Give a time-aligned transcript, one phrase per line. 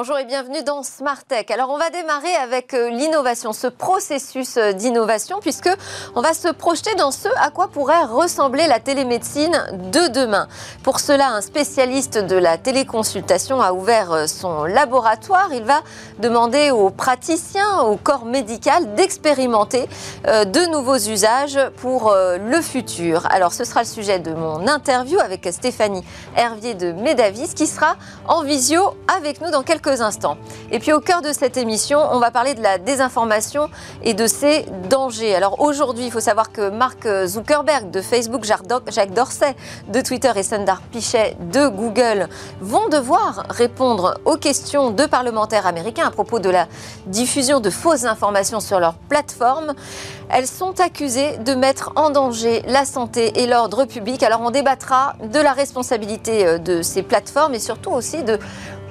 [0.00, 1.46] Bonjour et bienvenue dans Smart Tech.
[1.50, 5.68] Alors on va démarrer avec euh, l'innovation, ce processus euh, d'innovation, puisque
[6.14, 10.46] on va se projeter dans ce à quoi pourrait ressembler la télémédecine de demain.
[10.84, 15.48] Pour cela, un spécialiste de la téléconsultation a ouvert euh, son laboratoire.
[15.52, 15.80] Il va
[16.20, 19.88] demander aux praticiens, au corps médical d'expérimenter
[20.24, 23.26] de nouveaux usages pour le futur.
[23.30, 26.04] Alors ce sera le sujet de mon interview avec Stéphanie
[26.36, 30.36] Hervier de Médavis qui sera en visio avec nous dans quelques instants.
[30.70, 33.68] Et puis au cœur de cette émission, on va parler de la désinformation
[34.02, 35.34] et de ses dangers.
[35.34, 39.54] Alors aujourd'hui, il faut savoir que Mark Zuckerberg de Facebook, Jacques Dorsey
[39.88, 42.28] de Twitter et Sundar Pichai de Google
[42.60, 46.68] vont devoir répondre aux questions de parlementaires américains à propos de la
[47.06, 49.74] diffusion de fausses informations sur leur plateforme.
[50.30, 54.22] Elles sont accusées de mettre en danger la santé et l'ordre public.
[54.22, 58.38] Alors on débattra de la responsabilité euh, de ces plateformes et surtout aussi de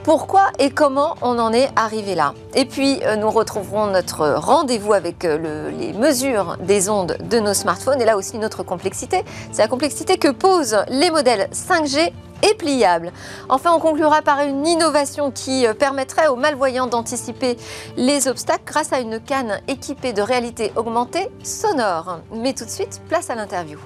[0.08, 2.34] pourquoi et comment on en est arrivé là.
[2.56, 7.54] Et puis, euh, nous retrouverons notre rendez-vous avec euh, les mesures des ondes de nos
[7.54, 9.26] smartphones et là aussi notre complexité.
[9.52, 13.12] C'est la complexité que posent les modèles 5G et pliables.
[13.50, 17.58] Enfin, on conclura par une innovation qui euh, permettrait aux malvoyants d'anticiper
[17.98, 22.20] les obstacles grâce à une canne équipée de réalité augmentée sonore.
[22.34, 23.78] Mais tout de suite, place à l'interview.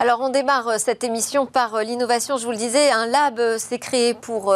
[0.00, 3.38] Alors on démarre euh, cette émission par euh, l'innovation, je vous le disais, un lab
[3.38, 4.54] euh, s'est créé pour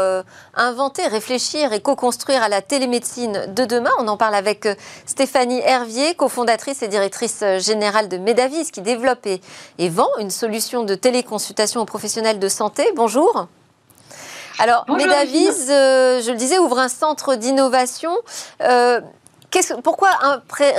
[0.54, 3.90] inventer, réfléchir et co-construire à la télémédecine de demain.
[3.98, 4.68] On en parle avec
[5.06, 9.40] Stéphanie Hervier, cofondatrice et directrice générale de Medavis, qui développe et,
[9.88, 12.84] vend une solution de téléconsultation aux professionnels de santé.
[12.96, 13.46] Bonjour.
[14.58, 18.12] Alors, Medavis, je le disais, ouvre un centre d'innovation.
[19.82, 20.10] Pourquoi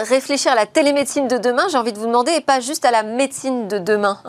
[0.10, 2.92] réfléchir à la télémédecine de demain, j'ai envie de vous demander, et pas juste à
[2.92, 4.20] la médecine de demain?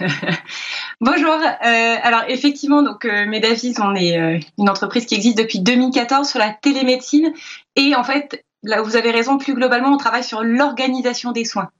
[1.00, 1.34] Bonjour.
[1.34, 6.28] Euh, alors effectivement, donc euh, Medavis, on est euh, une entreprise qui existe depuis 2014
[6.28, 7.32] sur la télémédecine
[7.76, 11.70] et en fait, là vous avez raison, plus globalement, on travaille sur l'organisation des soins.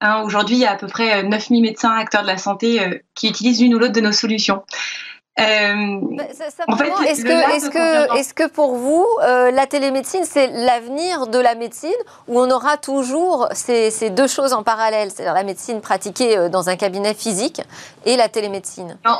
[0.00, 3.28] Hein, aujourd'hui, il y a à peu près 9000 médecins acteurs de la santé qui
[3.28, 4.62] utilisent l'une ou l'autre de nos solutions.
[5.40, 6.24] Euh, bah,
[7.08, 11.90] est-ce que, est que, pour vous, euh, la télémédecine, c'est l'avenir de la médecine
[12.28, 16.48] ou on aura toujours ces, ces deux choses en parallèle, c'est-à-dire la médecine pratiquée euh,
[16.48, 17.62] dans un cabinet physique
[18.04, 18.96] et la télémédecine?
[19.04, 19.18] Non.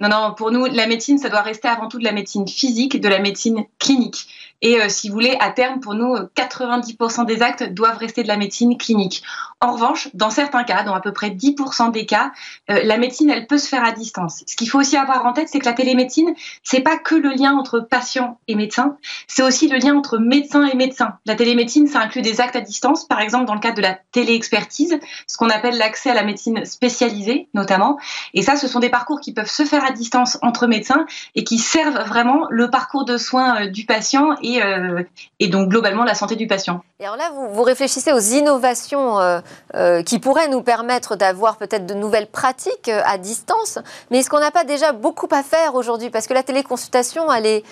[0.00, 3.00] Non, non, pour nous, la médecine, ça doit rester avant tout de la médecine physique,
[3.00, 4.28] de la médecine clinique.
[4.62, 8.28] Et euh, si vous voulez, à terme, pour nous, 90% des actes doivent rester de
[8.28, 9.22] la médecine clinique.
[9.60, 12.32] En revanche, dans certains cas, dans à peu près 10% des cas,
[12.70, 14.44] euh, la médecine, elle peut se faire à distance.
[14.46, 16.32] Ce qu'il faut aussi avoir en tête, c'est que la télémédecine,
[16.62, 20.64] c'est pas que le lien entre patient et médecin, c'est aussi le lien entre médecin
[20.64, 21.18] et médecin.
[21.26, 23.98] La télémédecine, ça inclut des actes à distance, par exemple dans le cadre de la
[24.12, 27.98] téléexpertise, ce qu'on appelle l'accès à la médecine spécialisée, notamment.
[28.34, 31.04] Et ça, ce sont des parcours qui peuvent se faire à distance entre médecins
[31.34, 35.02] et qui servent vraiment le parcours de soins euh, du patient euh,
[35.40, 36.82] et, donc globalement la santé du patient.
[37.00, 39.40] Et alors là, vous, réfléchissez aux innovations euh,
[39.74, 43.78] euh, qui pourraient nous permettre d'avoir peut-être de nouvelles pratiques à distance,
[44.10, 46.10] mais est-ce qu'on n'a pas déjà beaucoup à faire aujourd'hui?
[46.10, 47.64] Parce que la téléconsultation, elle est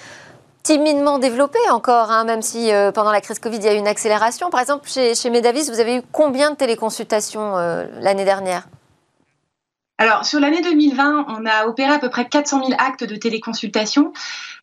[0.62, 3.86] timidement développée encore, hein, même si pendant la crise Covid, il y a eu une
[3.86, 4.50] accélération.
[4.50, 7.54] Par exemple, chez, chez Medavis, vous avez eu combien de téléconsultations
[8.00, 8.66] l'année dernière?
[9.98, 14.12] Alors, sur l'année 2020, on a opéré à peu près 400 000 actes de téléconsultation.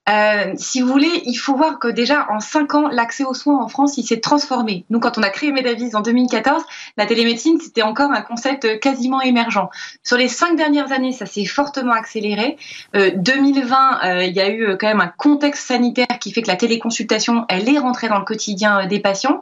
[0.09, 3.63] Euh, si vous voulez, il faut voir que déjà en cinq ans, l'accès aux soins
[3.63, 4.85] en France, il s'est transformé.
[4.89, 6.63] Nous, quand on a créé Medavis en 2014,
[6.97, 9.69] la télémédecine, c'était encore un concept quasiment émergent.
[10.03, 12.57] Sur les cinq dernières années, ça s'est fortement accéléré.
[12.95, 16.49] Euh, 2020, euh, il y a eu quand même un contexte sanitaire qui fait que
[16.49, 19.41] la téléconsultation, elle est rentrée dans le quotidien euh, des patients.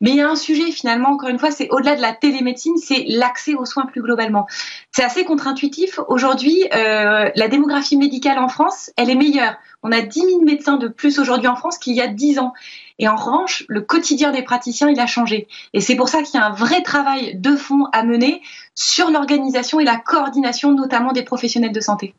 [0.00, 2.76] Mais il y a un sujet finalement, encore une fois, c'est au-delà de la télémédecine,
[2.76, 4.46] c'est l'accès aux soins plus globalement.
[4.92, 5.98] C'est assez contre-intuitif.
[6.08, 9.56] Aujourd'hui, euh, la démographie médicale en France, elle est meilleure.
[9.82, 12.52] On a 10 000 médecins de plus aujourd'hui en France qu'il y a 10 ans.
[13.00, 15.48] Et en revanche, le quotidien des praticiens, il a changé.
[15.72, 18.42] Et c'est pour ça qu'il y a un vrai travail de fond à mener
[18.74, 22.14] sur l'organisation et la coordination, notamment des professionnels de santé.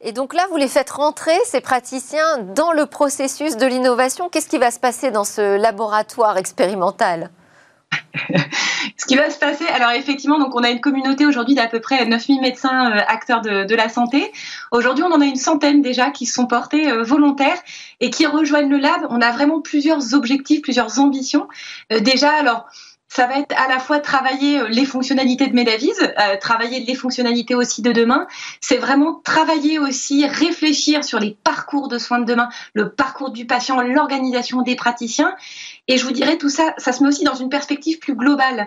[0.00, 4.28] Et donc là, vous les faites rentrer, ces praticiens, dans le processus de l'innovation.
[4.28, 7.30] Qu'est-ce qui va se passer dans ce laboratoire expérimental?
[8.96, 11.80] Ce qui va se passer, alors effectivement, donc on a une communauté aujourd'hui d'à peu
[11.80, 14.30] près 9000 médecins euh, acteurs de, la santé.
[14.72, 17.58] Aujourd'hui, on en a une centaine déjà qui sont portés euh, volontaires
[18.00, 19.06] et qui rejoignent le lab.
[19.10, 21.48] On a vraiment plusieurs objectifs, plusieurs ambitions.
[21.92, 22.66] Euh, déjà, alors
[23.08, 26.94] ça va être à la fois travailler euh, les fonctionnalités de Medavis, euh, travailler les
[26.94, 28.26] fonctionnalités aussi de demain.
[28.60, 33.46] C'est vraiment travailler aussi, réfléchir sur les parcours de soins de demain, le parcours du
[33.46, 35.34] patient, l'organisation des praticiens.
[35.88, 38.66] Et je vous dirais, tout ça, ça se met aussi dans une perspective plus globale.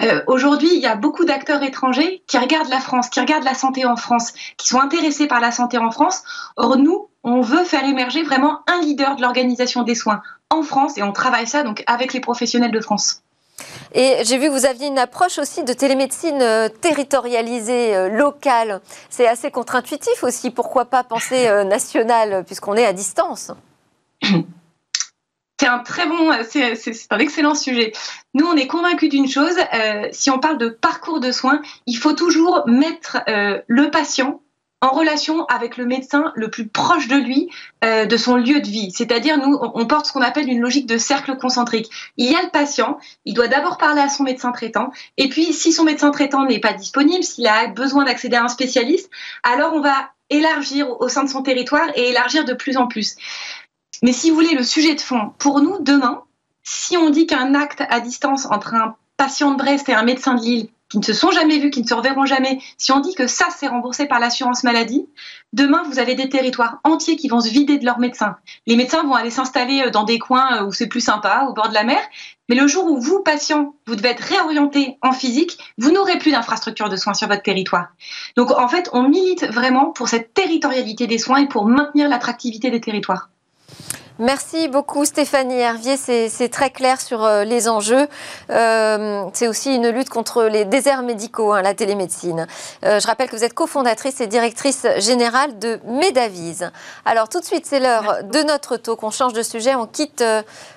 [0.00, 3.54] euh, Aujourd'hui, il y a beaucoup d'acteurs étrangers qui regardent la France, qui regardent la
[3.54, 6.22] santé en France, qui sont intéressés par la santé en France.
[6.56, 10.96] Or, nous, on veut faire émerger vraiment un leader de l'organisation des soins en France
[10.96, 13.22] et on travaille ça donc avec les professionnels de France.
[13.92, 18.80] Et j'ai vu que vous aviez une approche aussi de télémédecine euh, territorialisée, euh, locale.
[19.08, 20.50] C'est assez contre-intuitif aussi.
[20.50, 23.52] Pourquoi pas penser euh, national puisqu'on est à distance
[25.60, 26.74] C'est un très bon, c'est
[27.10, 27.92] un excellent sujet.
[28.32, 29.56] Nous, on est convaincus d'une chose.
[30.12, 34.40] si on parle de parcours de soins, il faut toujours mettre le patient
[34.82, 37.50] en relation avec le médecin le plus proche de lui,
[37.84, 38.90] euh, de son lieu de vie.
[38.92, 41.90] C'est-à-dire, nous, on porte ce qu'on appelle une logique de cercle concentrique.
[42.16, 45.52] Il y a le patient, il doit d'abord parler à son médecin traitant, et puis
[45.52, 49.10] si son médecin traitant n'est pas disponible, s'il a besoin d'accéder à un spécialiste,
[49.42, 53.16] alors on va élargir au sein de son territoire et élargir de plus en plus.
[54.02, 56.22] Mais si vous voulez, le sujet de fond, pour nous, demain,
[56.62, 60.34] si on dit qu'un acte à distance entre un patient de Brest et un médecin
[60.34, 63.00] de Lille qui ne se sont jamais vus, qui ne se reverront jamais, si on
[63.00, 65.06] dit que ça, c'est remboursé par l'assurance maladie,
[65.52, 68.36] demain, vous avez des territoires entiers qui vont se vider de leurs médecins.
[68.66, 71.52] Les médecins vont aller s'installer euh, dans des coins euh, où c'est plus sympa, au
[71.52, 72.00] bord de la mer.
[72.48, 76.32] Mais le jour où vous, patients, vous devez être réorienté en physique, vous n'aurez plus
[76.32, 77.88] d'infrastructure de soins sur votre territoire.
[78.36, 82.70] Donc, en fait, on milite vraiment pour cette territorialité des soins et pour maintenir l'attractivité
[82.70, 83.28] des territoires.
[84.20, 88.06] Merci beaucoup Stéphanie Hervier, c'est très clair sur euh, les enjeux.
[88.50, 92.46] Euh, c'est aussi une lutte contre les déserts médicaux, hein, la télémédecine.
[92.84, 96.70] Euh, je rappelle que vous êtes cofondatrice et directrice générale de Medavise.
[97.06, 99.02] Alors tout de suite, c'est l'heure de notre talk.
[99.02, 100.22] On change de sujet, on quitte,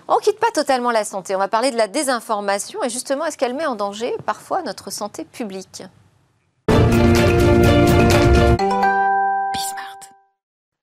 [0.07, 1.35] on quitte pas totalement la santé.
[1.35, 4.89] On va parler de la désinformation et justement, est-ce qu'elle met en danger parfois notre
[4.89, 5.83] santé publique?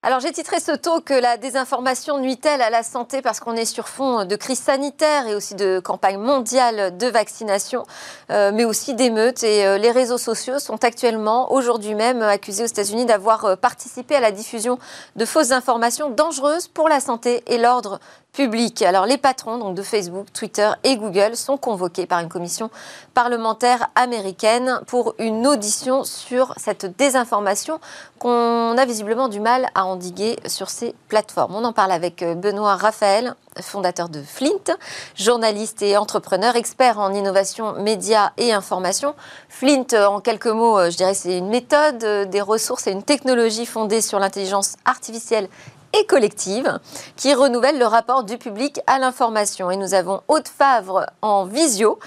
[0.02, 3.67] Alors j'ai titré ce taux que la désinformation nuit-elle à la santé parce qu'on est
[3.67, 7.85] sur fond de crise sanitaire et aussi de campagne mondiale de vaccination,
[8.31, 9.43] euh, mais aussi d'émeutes.
[9.43, 14.17] Et euh, les réseaux sociaux sont actuellement, aujourd'hui même, accusés aux États-Unis d'avoir euh, participé
[14.17, 14.79] à la diffusion
[15.17, 18.00] de fausses informations dangereuses pour la santé et l'ordre
[18.32, 18.82] public.
[18.82, 22.71] Alors les patrons de Facebook, Twitter et Google sont convoqués par une commission
[23.15, 27.81] parlementaire américaine pour une audition sur cette désinformation
[28.19, 31.55] qu'on a visiblement du mal à endiguer sur ces plateformes.
[31.55, 34.77] On en parle avec euh, Benoît Raphaël, fondateur de Flint,
[35.17, 39.15] journaliste et entrepreneur, expert en innovation médias et information.
[39.49, 43.03] Flint, euh, en quelques mots, euh, je dirais, c'est une méthode, des ressources et une
[43.03, 45.49] technologie fondée sur l'intelligence artificielle
[45.98, 46.78] et collective
[47.16, 49.70] qui renouvelle le rapport du public à l'information.
[49.70, 51.98] Et nous avons Aude Favre en visio,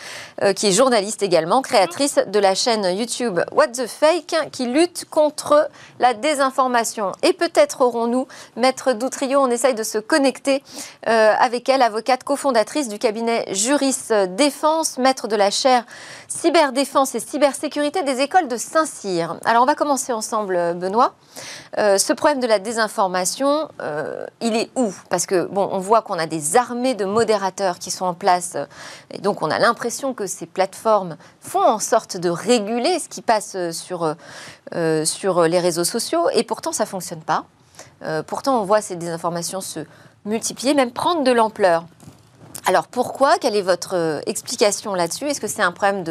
[0.41, 5.05] euh, qui est journaliste également, créatrice de la chaîne YouTube What the Fake, qui lutte
[5.09, 5.69] contre
[5.99, 7.11] la désinformation.
[7.23, 10.63] Et peut-être aurons-nous, Maître Doutrio, on essaye de se connecter
[11.07, 15.85] euh, avec elle, avocate cofondatrice du cabinet Juris Défense, maître de la chaire
[16.27, 19.37] Cyberdéfense et cybersécurité des écoles de Saint-Cyr.
[19.45, 21.13] Alors on va commencer ensemble, Benoît.
[21.77, 26.01] Euh, ce problème de la désinformation, euh, il est où Parce que bon, on voit
[26.01, 28.55] qu'on a des armées de modérateurs qui sont en place,
[29.11, 33.21] et donc on a l'impression que ces plateformes font en sorte de réguler ce qui
[33.21, 34.15] passe sur,
[34.75, 37.45] euh, sur les réseaux sociaux, et pourtant ça fonctionne pas.
[38.27, 39.79] pourtant, on voit ces désinformations se
[40.25, 41.85] multiplier, même prendre de l'ampleur.
[42.65, 43.37] Alors pourquoi?
[43.39, 45.25] Quelle est votre explication là-dessus?
[45.25, 46.03] Est-ce que c'est un problème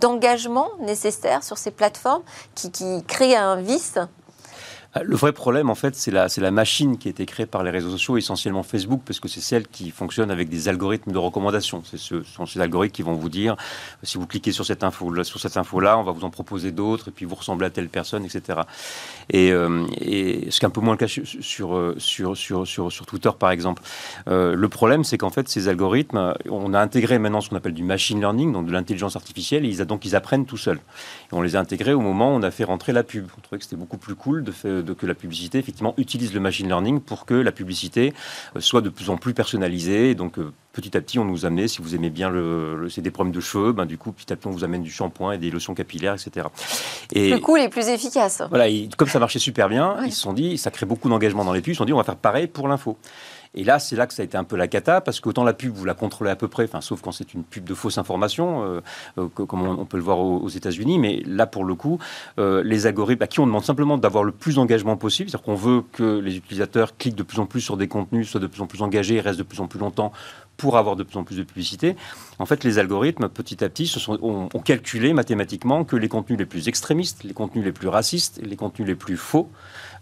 [0.00, 2.22] d'engagement de, nécessaire sur ces plateformes
[2.54, 3.98] qui, qui crée un vice?
[3.98, 4.19] euh,
[5.04, 7.90] le vrai problème, en fait, c'est la, machine qui a été créée par les réseaux
[7.90, 11.82] sociaux, essentiellement Facebook, parce que c'est celle qui fonctionne avec des algorithmes de recommandation.
[11.84, 13.54] Ce sont ces algorithmes qui vont vous dire,
[14.02, 17.36] si vous cliquez sur cette info-là, on va vous en proposer d'autres, et puis vous
[17.36, 18.62] ressemblez à telle personne, etc.
[19.32, 23.82] Et, euh, et ce qui est un peu moins le cas sur, Twitter, par exemple.
[24.26, 27.74] Euh, le problème, c'est qu'en fait, ces algorithmes, on a intégré maintenant ce qu'on appelle
[27.74, 30.80] du machine learning, donc de l'intelligence artificielle, et ils, donc ils apprennent tout seuls.
[31.30, 33.28] On les a intégrés au moment où on a fait rentrer la pub.
[33.38, 36.32] On trouvait que c'était beaucoup plus cool de, faire, de, que la publicité effectivement utilise
[36.34, 38.12] le machine learning pour que la publicité
[38.56, 40.14] euh, soit de plus en plus personnalisée.
[40.14, 43.10] donc euh, petit à petit, on nous amenait, si vous aimez bien le, c'est des
[43.10, 45.38] problèmes de cheveux, ben, du coup petit à petit on vous amène du shampoing et
[45.38, 46.46] des lotions capillaires, etc.
[47.12, 48.42] Et le cool est plus efficace.
[48.50, 51.52] Voilà, comme ça marchait super bien, ils se sont dit, ça crée beaucoup d'engagement dans
[51.52, 52.96] les pubs, ils se sont dit on va faire pareil pour l'info.
[53.54, 55.52] Et là, c'est là que ça a été un peu la cata, parce qu'autant la
[55.52, 57.98] pub, vous la contrôlez à peu près, enfin, sauf quand c'est une pub de fausse
[57.98, 58.80] information, euh,
[59.18, 61.00] euh, comme on, peut le voir aux, États-Unis.
[61.00, 61.98] Mais là, pour le coup,
[62.38, 65.56] euh, les algorithmes à qui on demande simplement d'avoir le plus d'engagement possible, c'est-à-dire qu'on
[65.56, 68.62] veut que les utilisateurs cliquent de plus en plus sur des contenus, soient de plus
[68.62, 70.12] en plus engagés restent de plus en plus longtemps
[70.56, 71.96] pour avoir de plus en plus de publicité.
[72.38, 76.08] En fait, les algorithmes, petit à petit, se sont, ont, ont, calculé mathématiquement que les
[76.08, 79.50] contenus les plus extrémistes, les contenus les plus racistes, les contenus les plus faux,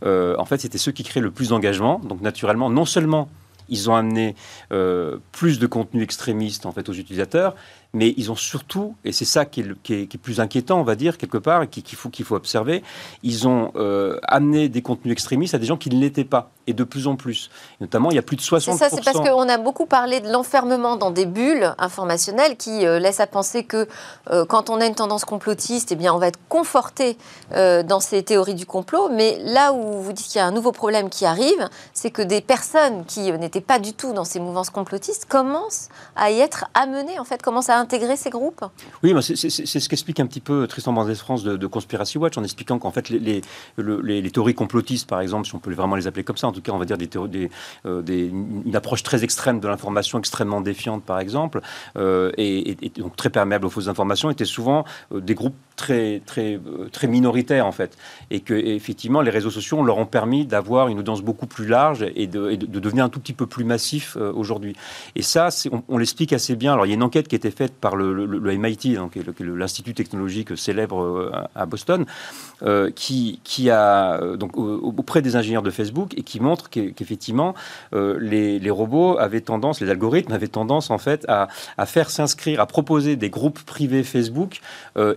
[0.04, 2.00] en fait, c'était ceux qui créaient le plus d'engagement.
[2.00, 3.28] Donc, naturellement, non seulement
[3.68, 4.34] ils ont amené
[4.72, 7.54] euh, plus de contenu extrémiste en fait aux utilisateurs,
[7.98, 11.36] mais ils ont surtout, et c'est ça qui est, plus inquiétant, on va dire, quelque
[11.36, 12.84] part, et qu'il faut, qu'il faut observer,
[13.24, 16.74] ils ont euh, amené des contenus extrémistes à des gens qui ne l'étaient pas, et
[16.74, 17.50] de plus en plus.
[17.80, 18.60] notamment, il y a plus de 60%.
[18.60, 22.86] C'est ça, c'est parce qu'on a beaucoup parlé de l'enfermement dans des bulles informationnelles qui
[22.86, 23.88] euh, laissent à penser que
[24.30, 27.18] euh, quand on a une tendance complotiste, eh bien, on va être conforté
[27.50, 29.08] dans ces théories du complot.
[29.08, 32.22] Mais là où vous dites qu'il y a un nouveau problème qui arrive, c'est que
[32.22, 36.66] des personnes qui n'étaient pas du tout dans ces mouvances complotistes commencent à y être
[36.74, 37.78] amenées, en fait, commencent à
[38.16, 38.64] ces groupes
[39.02, 42.78] Oui, c'est ce qu'explique un petit peu Tristan Bandès France de, Conspiracy Watch en expliquant
[42.78, 43.42] qu'en fait les,
[43.78, 46.62] les, théories complotistes, par exemple, si on peut vraiment les appeler comme ça, en tout
[46.62, 47.08] cas on va dire des
[47.86, 51.60] euh, des, une approche très extrême de l'information, extrêmement défiante par exemple,
[51.96, 56.60] euh, et, donc très perméable aux fausses informations, étaient souvent euh, des groupes très, très,
[56.92, 57.96] très minoritaires en fait.
[58.30, 62.04] Et que effectivement les réseaux sociaux leur ont permis d'avoir une audience beaucoup plus large
[62.14, 64.74] et de, de, devenir un tout petit peu plus massif aujourd'hui.
[65.14, 66.72] Et ça, on, on l'explique assez bien.
[66.74, 69.94] Alors il y a une enquête qui a été faite par le, MIT, donc, l'Institut
[69.94, 72.06] technologique célèbre euh, à Boston,
[72.62, 77.54] euh, qui, qui, a euh, donc auprès des ingénieurs de Facebook et qui montre qu'effectivement
[77.92, 81.48] les, robots avaient tendance, les algorithmes avaient tendance en fait à,
[81.86, 84.60] faire s'inscrire, à proposer des groupes privés Facebook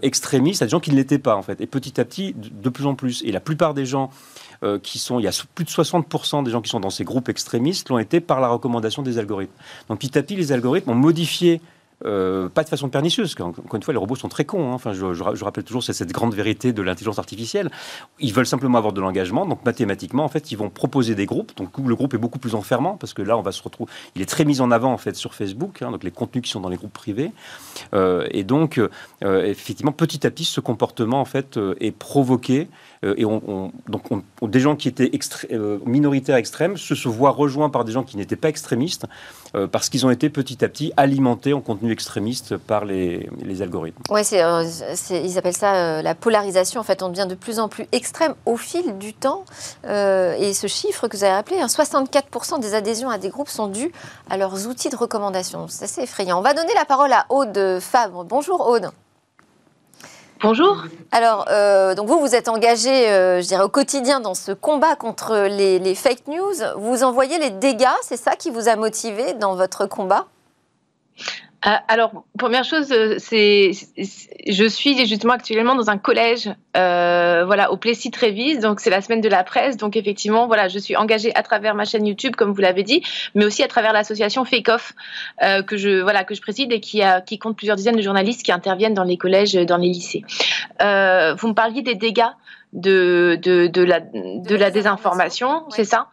[0.02, 2.70] extrémistes à des gens qui ne l'étaient pas en fait, et petit à petit de,
[2.70, 3.22] plus en plus.
[3.24, 4.10] Et la plupart des gens
[4.84, 7.30] qui sont, il y a plus de 60% des gens qui sont dans ces groupes
[7.30, 9.54] extrémistes l'ont été par la recommandation des algorithmes.
[9.90, 11.62] Donc petit à petit, les algorithmes ont modifié
[12.06, 13.36] euh, pas de façon pernicieuse.
[13.40, 14.72] Encore une fois, les robots sont très cons.
[14.72, 14.74] Hein.
[14.74, 17.70] Enfin, je, rappelle toujours cette grande vérité de l'intelligence artificielle.
[18.20, 19.46] Ils veulent simplement avoir de l'engagement.
[19.46, 21.56] Donc, mathématiquement, en fait, ils vont proposer des groupes.
[21.58, 23.92] Donc, le groupe est beaucoup plus enfermant parce que là, on va se retrouver.
[24.16, 25.82] Il est très mis en avant en fait sur Facebook.
[25.82, 27.32] Hein, donc, les contenus qui sont dans les groupes privés.
[27.94, 32.68] Euh, et donc, euh, effectivement, petit à petit, ce comportement en fait est provoqué.
[33.04, 34.04] et on, donc,
[34.42, 35.12] des gens qui étaient
[35.86, 39.06] minoritaires extrêmes se, se voient rejoints par des gens qui n'étaient pas extrémistes
[39.72, 43.30] parce qu'ils ont été petit à petit alimentés en contenu extrémistes par les,
[43.62, 44.02] algorithmes.
[44.10, 44.64] Oui, euh,
[45.10, 46.80] ils appellent ça euh, la polarisation.
[46.80, 49.46] En fait, on devient de plus en plus extrême au fil du temps.
[49.86, 53.50] Euh, et ce chiffre que vous avez rappelé, 64% hein, des adhésions à des groupes
[53.50, 53.92] sont dus
[54.30, 55.68] à leurs outils de recommandation.
[55.68, 56.40] C'est assez effrayant.
[56.40, 58.24] On va donner la parole à Aude Fabre.
[58.24, 58.90] Bonjour Aude.
[60.42, 60.86] Bonjour.
[61.12, 61.46] Alors,
[61.96, 65.94] donc vous, vous êtes engagé, je dirais, au quotidien dans ce combat contre les, les
[65.94, 66.56] fake news.
[66.78, 70.26] Vous en voyez les dégâts, c'est ça qui vous a motivé dans votre combat?
[71.62, 73.72] Alors, première chose, euh, c'est,
[74.48, 79.02] je suis justement actuellement dans un collège, euh, voilà, au Plessis Trévis, donc c'est la
[79.02, 82.36] semaine de la presse, donc effectivement, voilà, je suis engagée à travers ma chaîne YouTube,
[82.36, 83.04] comme vous l'avez dit,
[83.36, 84.94] mais aussi à travers l'association Fake Off
[85.68, 88.44] que je, voilà, que je préside et qui a, qui compte plusieurs dizaines de journalistes
[88.44, 90.24] qui interviennent dans les collèges, dans les lycées.
[90.80, 92.24] vous me parliez des dégâts
[92.74, 96.08] de, de, de, la, de la désinformation, c'est ça?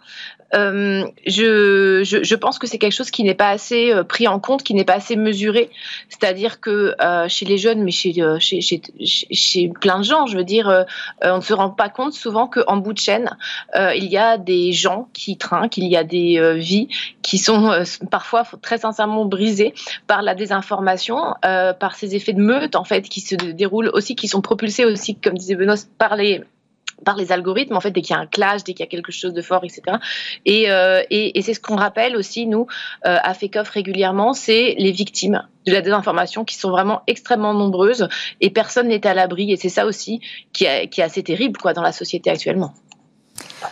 [0.55, 4.41] Euh, je, je, pense que c'est quelque chose qui n'est pas assez euh, pris en
[4.41, 5.71] compte, qui n'est pas assez mesuré.
[6.09, 10.37] C'est-à-dire que euh, chez les jeunes, mais chez, chez, chez, chez, plein de gens, je
[10.37, 10.87] veux dire,
[11.23, 13.37] on ne se rend pas compte souvent qu'en bout de chaîne,
[13.75, 16.89] il y a des gens qui trinquent, il y a des vies
[17.23, 19.75] qui sont parfois très sincèrement brisées
[20.07, 24.29] par la désinformation, par ces effets de meute en fait qui se déroulent aussi, qui
[24.29, 26.43] sont propulsés aussi, comme disait Benoît, par les
[27.05, 28.91] par les algorithmes, en fait, dès qu'il y a un clash, dès qu'il y a
[28.91, 29.83] quelque chose de fort, etc.
[30.49, 32.67] Euh, et, et, c'est ce qu'on rappelle aussi, nous,
[33.07, 38.09] euh, à FECOF régulièrement, c'est les victimes de la désinformation qui sont vraiment extrêmement nombreuses
[38.41, 39.53] et personne n'est à l'abri.
[39.53, 40.21] Et c'est ça aussi
[40.53, 42.73] qui, est assez terrible quoi, dans la société actuellement.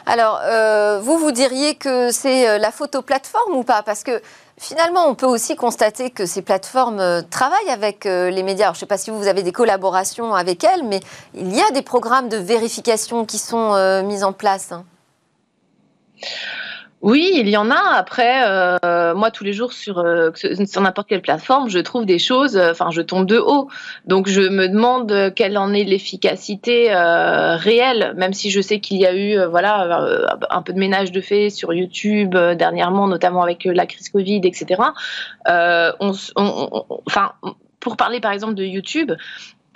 [0.05, 3.83] Alors, euh, vous, vous diriez que c'est la photo plateforme ou pas?
[3.83, 4.21] Parce que
[4.59, 8.69] Finalement, on peut aussi constater que ces plateformes euh, travaillent avec euh, les médias.
[8.69, 11.01] je ne sais pas si vous avez des collaborations avec elles, mais
[11.35, 14.73] il y a des programmes de vérification qui sont euh, mis en place.
[14.73, 14.85] Hein.
[17.07, 17.95] Oui, il y en a.
[17.95, 22.19] Après, euh, moi, tous les jours, sur, euh, sur n'importe quelle plateforme, je trouve des
[22.19, 23.69] choses, euh, enfin, je tombe de haut.
[24.07, 29.07] Donc, je me demande quelle en est l'efficacité réelle, même si je sais qu'il y
[29.07, 33.87] a eu voilà, un peu de ménage de fait sur YouTube dernièrement, notamment avec la
[33.87, 34.83] crise Covid, etc.
[37.79, 39.13] pour parler par exemple de YouTube,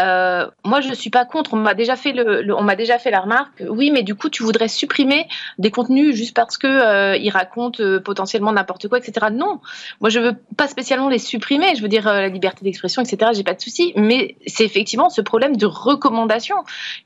[0.00, 1.54] euh, moi, je suis pas contre.
[1.54, 3.62] On m'a déjà fait le, on m'a déjà fait la remarque.
[3.68, 5.28] Oui, mais du coup, tu voudrais supprimer
[5.58, 9.26] des contenus juste parce que euh, ils racontent euh, potentiellement n'importe quoi, etc.
[9.32, 9.60] Non,
[10.00, 11.74] moi, je veux pas spécialement les supprimer.
[11.74, 13.32] Je veux dire la liberté d'expression, etc.
[13.34, 13.92] J'ai pas de souci.
[13.96, 16.56] Mais c'est effectivement ce problème de recommandation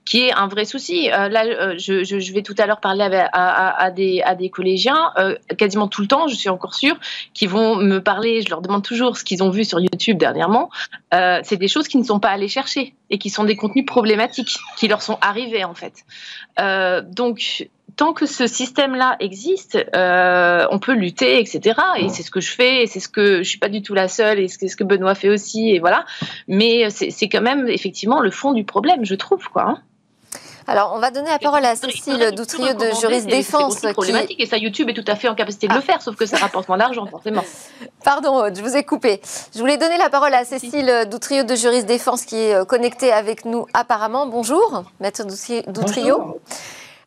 [0.04, 1.08] qui est un vrai souci.
[1.08, 5.12] là, je, vais tout à l'heure parler à, à, des, à des collégiens,
[5.56, 6.96] quasiment tout le temps, je suis encore sûre,
[7.32, 8.42] qui vont me parler.
[8.42, 10.70] Je leur demande toujours ce qu'ils ont vu sur YouTube dernièrement.
[11.12, 14.56] c'est des choses qui ne sont pas allées chercher et qui sont des contenus problématiques
[14.76, 16.04] qui leur sont arrivés en fait.
[16.58, 21.80] Euh, donc tant que ce système-là existe, euh, on peut lutter, etc.
[21.98, 23.94] Et c'est ce que je fais, et c'est ce que je suis pas du tout
[23.94, 26.04] la seule, et c'est ce que Benoît fait aussi, et voilà.
[26.48, 29.78] Mais c'est quand même effectivement le fond du problème, je trouve, quoi.
[30.66, 33.78] Alors, on va donner la parole à Cécile Doutrieux de Juriste Défense.
[33.78, 35.82] C'est problématique et ça, YouTube est tout à fait en capacité de le ah.
[35.82, 37.42] faire, sauf que ça rapporte moins d'argent, forcément.
[38.04, 39.20] Pardon, je vous ai coupé.
[39.54, 43.12] Je voulais donner la parole à Cécile Doutrieux de Juriste Défense qui est euh, connectée
[43.12, 44.26] avec nous apparemment.
[44.26, 45.22] Bonjour, maître
[45.68, 46.16] Doutrieux.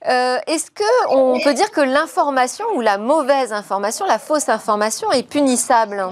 [0.07, 5.27] Euh, est-ce qu'on peut dire que l'information ou la mauvaise information, la fausse information est
[5.27, 6.05] punissable?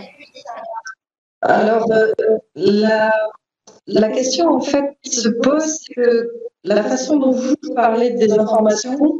[1.41, 2.11] Alors, euh,
[2.55, 3.13] la,
[3.85, 6.31] la, question en fait se pose, que
[6.65, 9.19] la façon dont vous parlez des informations,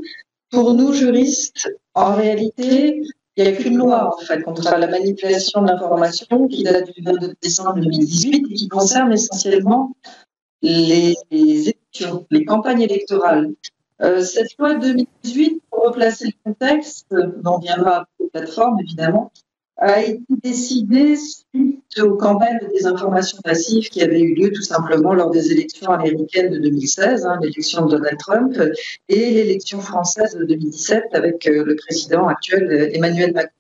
[0.50, 3.02] pour nous juristes, en réalité,
[3.38, 7.04] il n'y a qu'une loi en fait contre la manipulation de l'information qui date du
[7.04, 9.96] 22 décembre 2018 et qui concerne essentiellement
[10.62, 13.52] les, élections, les campagnes électorales.
[14.02, 17.08] Euh, cette loi 2018, pour replacer le contexte,
[17.46, 19.32] on viendra la plateforme évidemment,
[19.78, 25.14] a été décidé suite aux campagnes de désinformation massive qui avaient eu lieu tout simplement
[25.14, 28.58] lors des élections américaines de 2016, hein, l'élection de Donald Trump,
[29.10, 33.52] et l'élection française de 2017 avec euh, le président actuel Emmanuel Macron.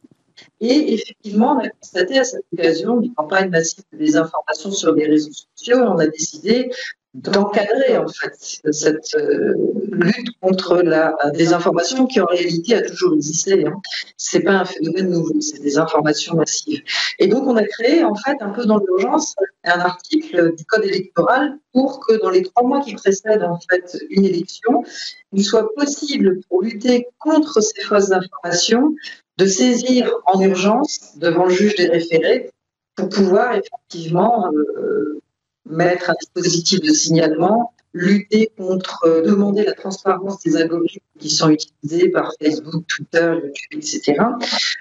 [0.61, 5.05] Et effectivement, on a constaté à cette occasion des campagnes massives de désinformation sur les
[5.05, 5.79] réseaux sociaux.
[5.79, 6.71] On a décidé
[7.15, 8.33] d'encadrer en fait
[8.71, 9.53] cette euh,
[9.89, 13.65] lutte contre la désinformation qui en réalité a toujours existé.
[13.65, 13.79] Hein.
[14.17, 16.83] C'est pas un phénomène nouveau, c'est des informations massives.
[17.19, 20.83] Et donc on a créé en fait un peu dans l'urgence un article du code
[20.83, 24.83] électoral pour que dans les trois mois qui précèdent en fait une élection,
[25.31, 28.93] il soit possible pour lutter contre ces fausses informations
[29.37, 32.49] de saisir en urgence devant le juge des référés
[32.95, 35.21] pour pouvoir effectivement euh,
[35.65, 41.49] mettre un dispositif de signalement, lutter contre, euh, demander la transparence des algorithmes qui sont
[41.49, 44.15] utilisés par Facebook, Twitter, YouTube, etc.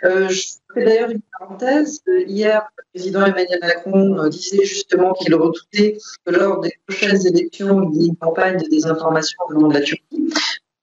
[0.03, 0.43] Euh, je
[0.75, 2.03] fais d'ailleurs une parenthèse.
[2.27, 7.89] Hier, le président Emmanuel Macron euh, disait justement qu'il redoutait que lors des prochaines élections,
[7.93, 10.03] il y ait une campagne de désinformation au nom de la Turquie.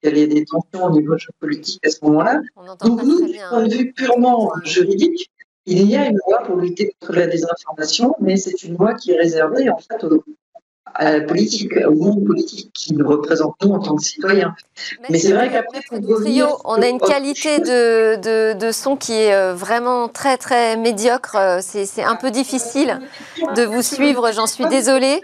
[0.04, 2.42] Il y avait des tensions au niveau géopolitique à ce moment-là.
[2.82, 5.30] Donc nous, du point de vue purement juridique,
[5.72, 9.12] il y a une loi pour lutter contre la désinformation, mais c'est une loi qui
[9.12, 10.06] est réservée en fait
[10.94, 14.56] à la politique, au monde politique qui nous représente nous en tant que citoyens.
[15.10, 15.80] Mais c'est vrai qu'après,
[16.66, 21.36] on a une qualité de, de, son qui est euh, vraiment très très médiocre.
[21.36, 23.00] Euh, c'est un peu difficile
[23.56, 25.22] de vous suivre, j'en suis désolée.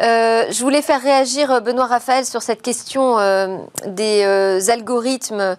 [0.00, 3.16] Euh, je voulais faire réagir Benoît Raphaël sur cette question
[3.86, 5.56] des algorithmes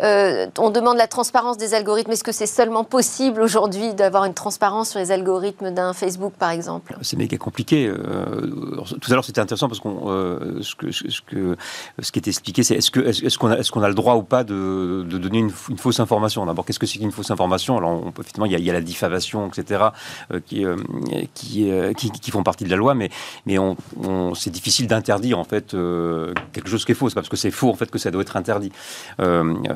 [0.00, 2.10] euh, on demande la transparence des algorithmes.
[2.10, 6.50] Est-ce que c'est seulement possible aujourd'hui d'avoir une transparence sur les algorithmes d'un Facebook, par
[6.50, 6.96] exemple?
[7.02, 7.86] C'est méga compliqué.
[7.86, 8.46] Euh,
[9.00, 12.76] tout à l'heure, c'était intéressant parce que euh, ce, que, ce, qui est expliqué, c'est
[12.76, 13.02] est-ce qu'on
[13.48, 16.44] qu'on a, qu'on le droit ou pas de, donner une, fausse information?
[16.44, 17.76] D'abord, qu'est-ce que c'est qu'une fausse information?
[17.76, 19.84] Alors, effectivement, il y, a, la diffamation, etc.,
[20.46, 20.64] qui,
[22.30, 23.10] font partie de la loi, mais,
[24.34, 25.76] c'est difficile d'interdire, en fait,
[26.52, 27.08] quelque chose qui est faux.
[27.08, 28.72] C'est parce que c'est faux, en fait, que ça doit être interdit.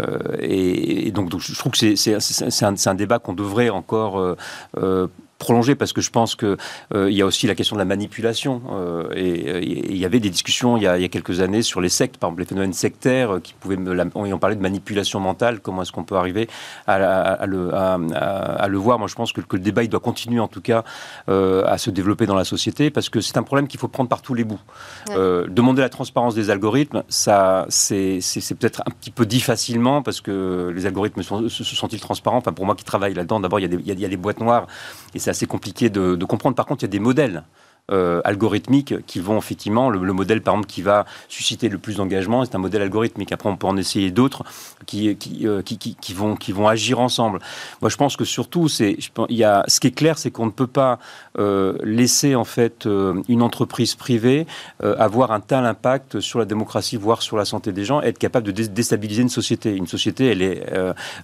[0.08, 4.36] Euh, et, donc, je trouve que c'est un, débat qu'on devrait encore euh,
[4.78, 5.06] euh,
[5.38, 6.56] prolonger parce que je pense que
[6.94, 10.20] euh, il y a aussi la question de la manipulation euh, et il y avait
[10.20, 12.42] des discussions il y, a, il y, a, quelques années sur les sectes, par exemple
[12.42, 16.04] les phénomènes sectaires euh, qui pouvaient me, on parlait de manipulation mentale, comment est-ce qu'on
[16.04, 16.48] peut arriver
[16.86, 18.98] à, à, le, à, le voir.
[18.98, 20.84] Moi je pense que, que, le débat il doit continuer en tout cas
[21.28, 24.22] à se développer dans la société parce que c'est un problème qu'il faut prendre par
[24.22, 24.60] tous les bouts.
[25.08, 28.20] demander la transparence des algorithmes, ça c'est
[28.58, 32.38] peut-être un petit peu dit facilement parce que les algorithmes sont, se sont-ils transparents?
[32.38, 34.66] Enfin pour moi qui travaille là-dedans, d'abord il, il, y a des boîtes noires
[35.14, 36.56] et c'est assez compliqué de, comprendre.
[36.56, 37.44] Par contre, il y a des modèles
[37.90, 42.44] euh, algorithmiques qui vont effectivement, le, modèle par exemple qui va susciter le plus d'engagement,
[42.44, 43.32] c'est un modèle algorithmique.
[43.32, 44.44] Après, on peut en essayer d'autres
[44.84, 47.38] qui, qui, euh, qui, qui, vont, qui vont agir ensemble.
[47.80, 48.98] Moi, je pense que surtout, c'est,
[49.30, 50.98] il y a, ce qui est clair, c'est qu'on ne peut pas
[51.38, 52.86] euh, laisser en fait
[53.28, 54.46] une entreprise privée
[54.82, 58.52] avoir un tel impact sur la démocratie, voire sur la santé des gens, être capable
[58.52, 59.74] de déstabiliser une société.
[59.74, 60.62] Une société, elle, est,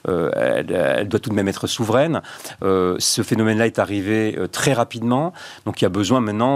[0.07, 2.23] elle, doit tout de même être souveraine.
[2.63, 5.35] ce phénomène-là est arrivé très rapidement,
[5.67, 6.54] donc il y a besoin maintenant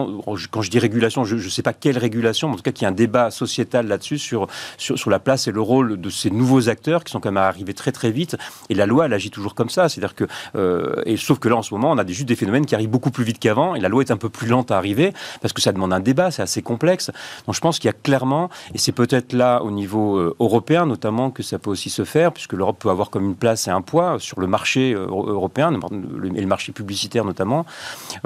[0.50, 2.82] quand je dis régulation, je ne sais pas quelle régulation, mais en tout cas qu'il
[2.82, 6.30] y a un débat sociétal là-dessus sur, sur, la place et le rôle de ces
[6.30, 8.37] nouveaux acteurs qui sont quand même arrivés très très vite.
[8.68, 9.88] Et la loi, elle agit toujours comme ça.
[9.88, 10.24] C'est-à-dire que,
[10.56, 12.90] euh, et sauf que là, en ce moment, on a juste des phénomènes qui arrivent
[12.90, 15.52] beaucoup plus vite qu'avant, et la loi est un peu plus lente à arriver parce
[15.52, 17.11] que ça demande un débat, c'est assez complexe.
[17.46, 20.87] Donc je pense qu'il y a clairement, et c'est peut-être là au niveau euh, européen
[20.87, 23.70] notamment que ça peut aussi se faire, puisque l'Europe peut avoir comme une place et
[23.70, 27.66] un poids sur le marché euh, européen et le marché publicitaire notamment.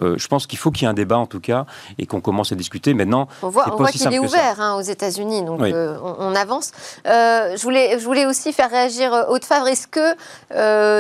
[0.01, 1.62] je pense qu'il faut qu'il y ait un débat en tout cas
[1.99, 2.95] et qu'on commence à discuter.
[2.95, 6.73] Maintenant, on voit, qu'il est ouvert hein, aux États-Unis, donc euh, on, avance.
[7.07, 9.69] Euh, je, voulais, je voulais aussi faire réagir Haute Favre.
[9.69, 10.17] Est-ce que,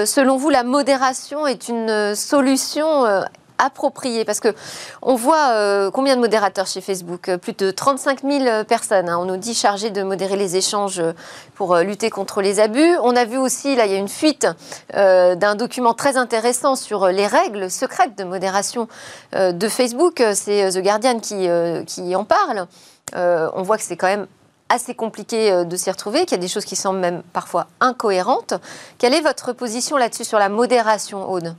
[0.06, 3.22] selon vous, la modération est une solution
[3.62, 4.54] approprié Parce que
[5.00, 9.08] on voit euh, combien de modérateurs chez Facebook euh, Plus de 35 000 personnes.
[9.08, 9.18] Hein.
[9.18, 11.12] on nous dit chargées de modérer les échanges euh,
[11.54, 12.96] pour lutter contre les abus.
[13.02, 14.46] On a vu aussi, là, il y a une fuite
[14.92, 18.88] d'un document très intéressant sur les règles secrètes de modération
[19.32, 20.22] de Facebook.
[20.34, 21.48] C'est The Guardian qui,
[21.86, 22.66] qui en parle.
[23.14, 24.26] on voit que c'est quand même
[24.68, 28.54] assez compliqué de s'y retrouver, qu'il y a des choses qui semblent même parfois incohérentes.
[28.98, 31.54] Quelle est votre position là-dessus sur la modération, Aude?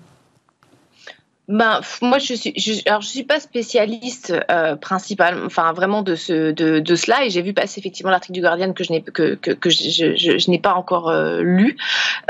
[1.50, 6.16] Ben, moi, je suis, je, alors je suis pas spécialiste euh, principal, enfin vraiment de
[6.16, 9.02] ce, de, de cela, et j'ai vu passer effectivement l'article du Guardian que je n'ai
[9.02, 11.76] que, que, que je, je, je n'ai pas encore euh, lu,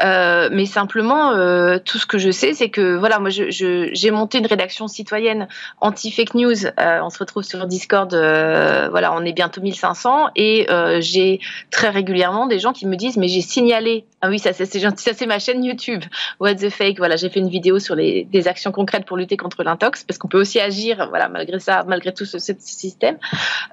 [0.04, 4.10] euh, mais simplement euh, tout ce que je sais, c'est que voilà, moi, je, j'ai
[4.10, 5.48] monté une rédaction citoyenne
[5.80, 6.66] anti fake news.
[6.66, 10.68] Euh, on se retrouve sur Discord, voilà, on est bientôt 1500, et
[11.02, 14.80] j'ai très régulièrement des gens qui me disent, mais j'ai signalé, ah oui, ça c'est
[14.80, 16.04] gentil, ça c'est ma chaîne YouTube,
[16.40, 19.38] What the fake, voilà, j'ai fait une vidéo sur les des actions concrètes pour lutter
[19.38, 23.18] contre l'intox, parce qu'on peut aussi agir, voilà, malgré ça, malgré tout ce, système.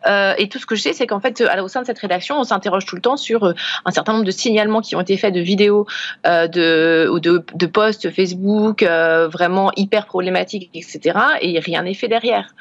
[0.06, 2.38] Euh, et tout ce que je sais, c'est qu'en fait, au sein de cette rédaction,
[2.38, 3.52] on s'interroge tout le temps sur euh,
[3.84, 5.86] un certain nombre de signalements qui ont été faits de vidéos,
[6.26, 11.18] euh, de, ou de, de posts Facebook, vraiment hyper problématiques, etc.
[11.40, 12.54] Et rien n'est fait derrière.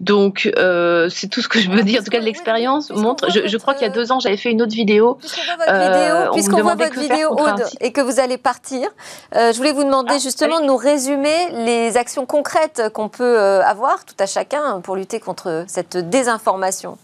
[0.00, 0.50] Donc,
[1.10, 2.00] c'est tout ce que je veux dire.
[2.00, 3.30] En tout cas, l'expérience montre.
[3.30, 5.18] Je, crois qu'il y a deux ans, j'avais fait une autre vidéo.
[6.32, 8.88] Puisqu'on voit votre vidéo, Aude, et que vous allez partir,
[9.32, 13.62] je voulais vous demander ah, justement de nous résumer les actions concrètes qu'on peut euh,
[13.62, 16.98] avoir, tout à chacun, pour lutter contre cette désinformation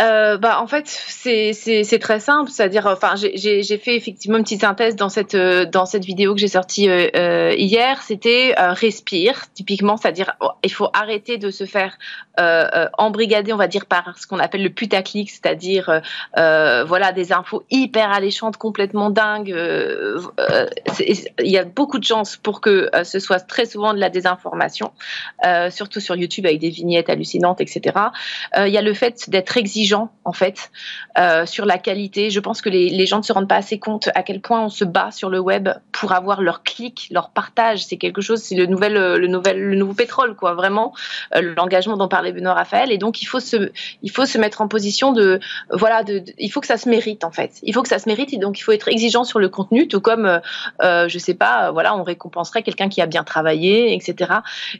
[0.00, 2.50] euh, bah, en fait, c'est très simple.
[2.50, 6.40] C'est-à-dire, enfin, j'ai fait effectivement une petite synthèse dans cette, euh, dans cette vidéo que
[6.40, 8.02] j'ai sortie euh, hier.
[8.02, 11.98] C'était respire, typiquement, c'est-à-dire, oh, il faut arrêter de se faire
[12.98, 16.02] embrigader, on va dire, par ce qu'on appelle le putaclic, c'est-à-dire,
[16.36, 19.54] voilà, des infos hyper alléchantes, complètement dingues.
[20.38, 24.92] Il y a beaucoup de chances pour que ce soit très souvent de la désinformation,
[25.70, 27.96] surtout sur YouTube avec des vignettes hallucinantes, etc.
[28.56, 30.70] Il y a le fait d'être exigeant en fait
[31.18, 32.30] euh, sur la qualité.
[32.30, 34.68] Je pense que les, gens ne se rendent pas assez compte à quel point on
[34.68, 37.84] se bat sur le web pour avoir leur clic, leur partage.
[37.84, 40.54] C'est quelque chose, c'est le nouvel, euh, le nouvel, le nouveau pétrole, quoi.
[40.54, 40.92] Vraiment,
[41.34, 42.92] euh, l'engagement dont parlait Benoît Raphaël.
[42.92, 43.70] Et donc il faut se,
[44.02, 47.24] il faut se mettre en position de, voilà, de, il faut que ça se mérite
[47.24, 47.52] en fait.
[47.62, 49.88] Il faut que ça se mérite et donc il faut être exigeant sur le contenu,
[49.88, 50.40] tout comme,
[50.82, 54.32] euh, je sais pas, voilà, on récompenserait quelqu'un qui a bien travaillé, etc.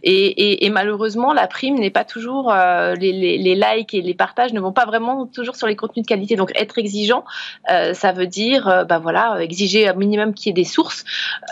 [0.02, 4.52] Et, et, malheureusement, la prime n'est pas toujours les, les, les likes et les partages
[4.52, 6.36] ne vont pas vraiment toujours sur les contenus de qualité.
[6.36, 7.24] Donc être exigeant,
[7.70, 11.04] euh, ça veut dire, euh, bah voilà, exiger un minimum qu'il y ait des sources,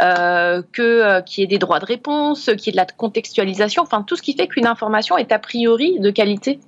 [0.03, 3.83] euh, que qu'il y ait des droits de réponse, qu'il y ait de la contextualisation,
[3.83, 6.61] enfin tout ce qui fait qu'une information est a priori de qualité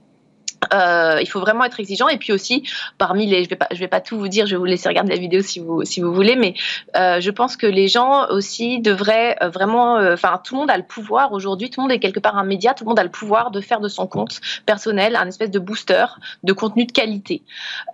[0.73, 2.09] euh, il faut vraiment être exigeant.
[2.09, 2.65] Et puis aussi
[2.99, 4.89] parmi les je vais pas je vais pas tout vous dire je vais vous laisser
[4.89, 6.55] regarder la vidéo si vous si vous voulez mais
[6.97, 10.77] euh, je pense que les gens aussi devraient euh, vraiment enfin tout le monde a
[10.77, 11.71] le pouvoir aujourd'hui.
[11.71, 12.75] Tout le monde est quelque part un média.
[12.75, 15.59] Tout le monde a le pouvoir de faire de son compte personnel un espèce de
[15.59, 16.07] booster
[16.43, 17.43] de contenu de qualité.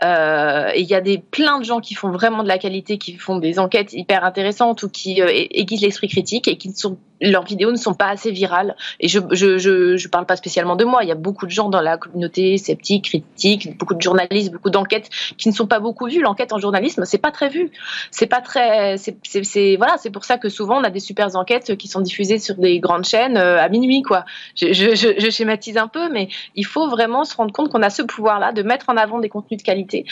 [0.03, 3.17] Et il y a des plein de gens qui font vraiment de la qualité qui
[3.17, 7.45] font des enquêtes hyper intéressantes ou qui aiguisent l'esprit critique et qui ne sont leurs
[7.45, 8.77] vidéos ne sont pas assez virales.
[9.01, 11.03] Et je je, je, je, parle pas spécialement de moi.
[11.03, 14.71] Il y a beaucoup de gens dans la communauté sceptique, critique, beaucoup de journalistes, beaucoup
[14.71, 16.21] d'enquêtes qui ne sont pas beaucoup vues.
[16.21, 17.71] L'enquête en journalisme, c'est pas très vu.
[18.11, 18.97] C'est pas très.
[18.97, 19.97] C'est voilà.
[19.99, 22.81] C'est pour ça que souvent on a des super enquêtes qui sont diffusées sur des
[22.81, 24.25] grandes chaînes euh, à minuit, quoi.
[24.57, 28.03] Je, je, schématise un peu, mais il faut vraiment se rendre compte qu'on a ce
[28.03, 30.05] pouvoir-là de mettre en avant des contenus de qualité.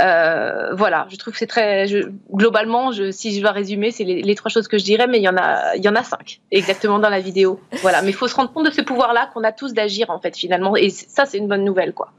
[0.00, 1.06] Euh, voilà.
[1.10, 1.86] Je trouve que c'est très.
[2.32, 5.24] globalement, si je dois résumer, c'est les, les, trois choses que je dirais, mais il
[5.24, 7.60] y en a, il y en a cinq exactement dans la vidéo.
[7.82, 10.18] Voilà, mais il faut se rendre compte de ce pouvoir-là qu'on a tous d'agir en
[10.18, 12.12] fait finalement, et ça c'est une bonne nouvelle quoi.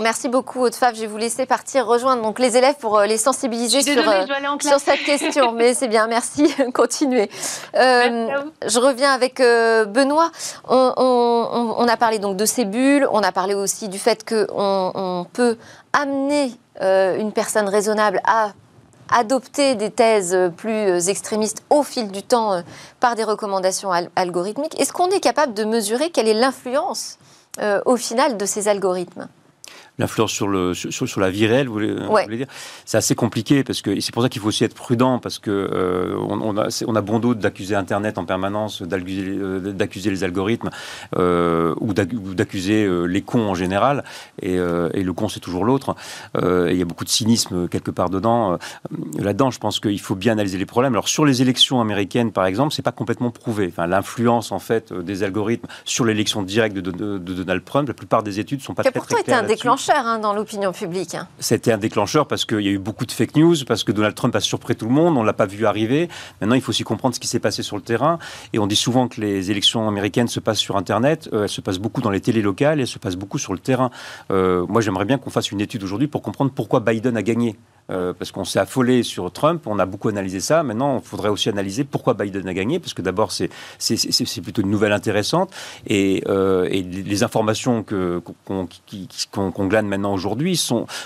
[0.00, 3.16] Merci beaucoup Haute Je vais vous laisser partir rejoindre donc les élèves pour euh, les
[3.16, 4.24] sensibiliser sur, euh,
[4.60, 6.54] sur cette question, mais c'est bien, merci.
[6.74, 7.30] Continuez.
[7.74, 8.28] Euh,
[8.66, 10.30] je reviens avec Benoît.
[10.68, 15.26] On, a parlé donc de ces bulles, on a parlé aussi du fait qu'on on
[15.32, 15.56] peut
[15.92, 18.52] amener une personne raisonnable à
[19.10, 22.62] adopter des thèses plus extrémistes au fil du temps euh,
[23.00, 24.78] par des recommandations algorithmiques.
[24.80, 27.18] Est-ce qu'on est capable de mesurer quelle est l'influence
[27.60, 29.28] euh, au final de ces algorithmes?
[30.00, 32.46] L'influence sur, le, sur, sur, la vie réelle, vous voulez, dire
[32.84, 35.50] C'est assez compliqué parce que c'est pour ça qu'il faut aussi être prudent parce que
[35.50, 40.70] euh, on, a, on a bon dos d'accuser Internet en permanence, d'accuser les algorithmes
[41.16, 44.04] euh, ou d'accuser les cons en général.
[44.42, 45.94] Et, et le con, c'est toujours l'autre.
[46.42, 48.58] il y a beaucoup de cynisme quelque part dedans.
[49.18, 50.94] Là-dedans, je pense qu'il faut bien analyser les problèmes.
[50.94, 53.68] Alors sur les élections américaines, par exemple, c'est pas complètement prouvé.
[53.70, 58.22] Enfin, l'influence en fait des algorithmes sur l'élection directe de, de, Donald Trump, la plupart
[58.22, 59.20] des études sont pas très, très claires.
[59.20, 61.14] été un déclencheur hein, dans l'opinion publique.
[61.14, 61.28] Hein.
[61.38, 64.14] C'était un déclencheur parce qu'il y a eu beaucoup de fake news, parce que Donald
[64.14, 66.08] Trump a surpris tout le monde, on l'a pas vu arriver.
[66.40, 68.18] Maintenant, il faut aussi comprendre ce qui s'est passé sur le terrain.
[68.52, 71.28] Et on dit souvent que les élections américaines se passent sur Internet.
[71.32, 73.52] Euh, elles se passent beaucoup dans les télés locales et elles se passent beaucoup sur
[73.52, 73.90] le terrain.
[74.30, 77.56] Euh, moi, j'aimerais bien qu'on fasse une étude aujourd'hui pour comprendre pourquoi Biden a gagné.
[77.90, 80.62] Euh, parce qu'on s'est affolé sur Trump, on a beaucoup analysé ça.
[80.62, 83.50] Maintenant, il faudrait aussi analyser pourquoi Biden a gagné, parce que d'abord, c'est
[84.42, 85.50] plutôt une nouvelle intéressante.
[85.86, 90.60] Et, euh, les informations qu'on glane maintenant aujourd'hui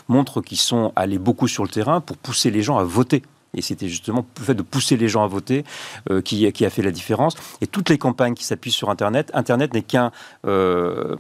[0.09, 3.23] montrent qu'ils sont allés beaucoup sur le terrain pour pousser les gens à voter.
[3.55, 5.65] Et c'était justement le fait de pousser les gens à voter
[6.11, 7.35] euh, qui, qui, a fait la différence.
[7.61, 10.13] Et toutes les campagnes qui s'appuient sur Internet, Internet n'est qu'un
[10.47, 11.17] euh,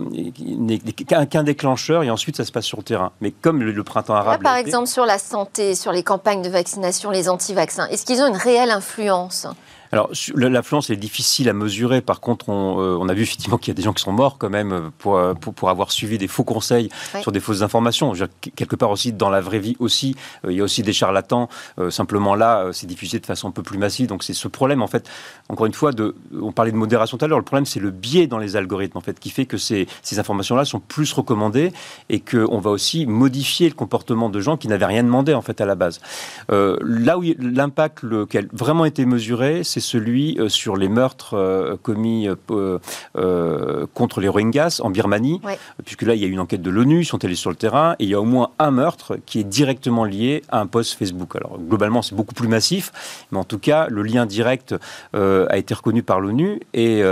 [1.31, 3.12] qu'un déclencheur et ensuite ça se passe sur le terrain.
[3.20, 4.42] Mais comme le, printemps arabe.
[4.42, 8.29] par exemple, sur la santé, sur les campagnes de vaccination, les anti-vaccins, est-ce qu'ils ont
[8.29, 9.47] une réelle influence?
[9.94, 12.00] Alors, l'influence est difficile à mesurer.
[12.00, 14.11] Par contre, on, euh, on a vu effectivement qu'il y a des gens qui sont
[14.11, 16.88] morts quand même euh, pour, euh, pour, pour avoir suivi des faux conseils
[17.20, 18.12] sur des fausses informations.
[18.57, 20.16] quelque part aussi, dans la vraie vie aussi,
[20.48, 21.48] il y a aussi des charlatans.
[21.90, 24.09] simplement là, c'est diffusé de façon un peu plus massive.
[24.09, 25.09] Donc, c'est ce problème, en fait,
[25.48, 27.38] encore une fois, de, on parlait de modération tout à l'heure.
[27.38, 30.18] Le problème, c'est le biais dans les algorithmes, en fait, qui fait que ces, ces
[30.18, 31.72] informations-là sont plus recommandées
[32.09, 35.61] et qu'on va aussi modifier le comportement de gens qui n'avaient rien demandé, en fait,
[35.61, 36.00] à la base.
[36.48, 41.77] là où l'impact qui a vraiment été mesuré, c'est celui euh, sur les meurtres euh,
[41.81, 45.40] commis euh, contre les Rohingyas en Birmanie,
[45.85, 47.94] puisque là, il y a une enquête de l'ONU, ils sont allés sur le terrain,
[47.99, 50.99] et il y a au moins un meurtre qui est directement lié à un post
[50.99, 51.37] Facebook.
[51.37, 52.92] Alors, globalement, c'est beaucoup plus massif,
[53.31, 54.75] mais en tout cas, le lien direct
[55.12, 57.03] a été reconnu par l'ONU, et,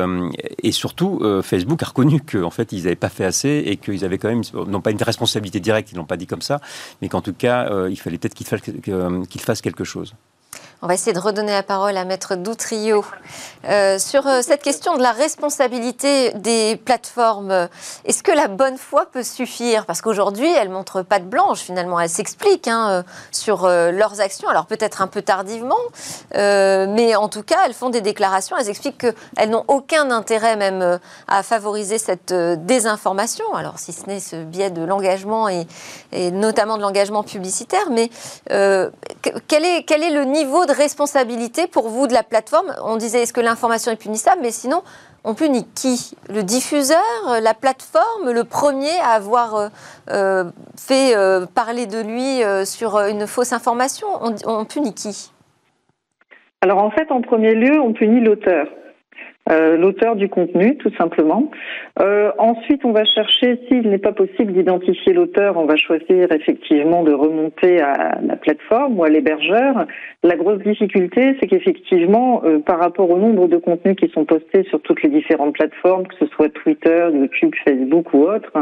[0.63, 4.19] et, surtout, Facebook a reconnu qu'en fait, ils n'avaient pas fait assez, et qu'ils avaient
[4.19, 6.61] quand même, non pas une responsabilité directe, ils ne l'ont pas dit comme ça,
[7.01, 10.15] mais qu'en tout cas, il fallait peut-être qu'ils fassent, fassent quelque chose.
[10.85, 13.05] On va essayer de redonner la parole à Maître Doutrio.
[13.69, 17.69] Euh, sur euh, cette question de la responsabilité des plateformes,
[18.05, 19.87] est-ce que la bonne foi peut suffire?
[19.87, 22.01] Parce qu'aujourd'hui, elles montrent pas de blanche, finalement.
[22.01, 25.79] Elles s'expliquent hein, euh, sur leurs actions, alors peut-être un peu tardivement,
[26.35, 30.99] mais en tout cas, elles font des déclarations, elles expliquent qu'elles n'ont aucun intérêt même
[31.29, 35.67] à favoriser cette désinformation, alors si ce n'est ce biais de l'engagement et,
[36.11, 38.11] et, notamment de l'engagement publicitaire, mais
[38.49, 42.75] quel est, quel est le niveau de responsabilité pour vous de la plateforme.
[42.85, 44.83] On disait est-ce que l'information est punissable, mais sinon,
[45.25, 46.17] on punit qui?
[46.29, 46.99] Le diffuseur,
[47.41, 49.69] la plateforme, le premier à avoir euh,
[50.11, 50.45] euh,
[50.77, 54.09] fait euh, parler de lui sur une fausse information.
[54.21, 55.31] On, on punit qui?
[56.61, 58.67] Alors en fait, en premier lieu, on punit l'auteur.
[59.51, 61.51] Euh, l'auteur du contenu, tout simplement.
[62.01, 67.03] Euh, ensuite, on va chercher, s'il n'est pas possible d'identifier l'auteur, on va choisir effectivement
[67.03, 69.87] de remonter à la plateforme ou à l'hébergeur.
[70.23, 74.63] La grosse difficulté, c'est qu'effectivement, euh, par rapport au nombre de contenus qui sont postés
[74.71, 78.53] sur toutes les différentes plateformes, que ce soit Twitter, YouTube, Facebook ou autres,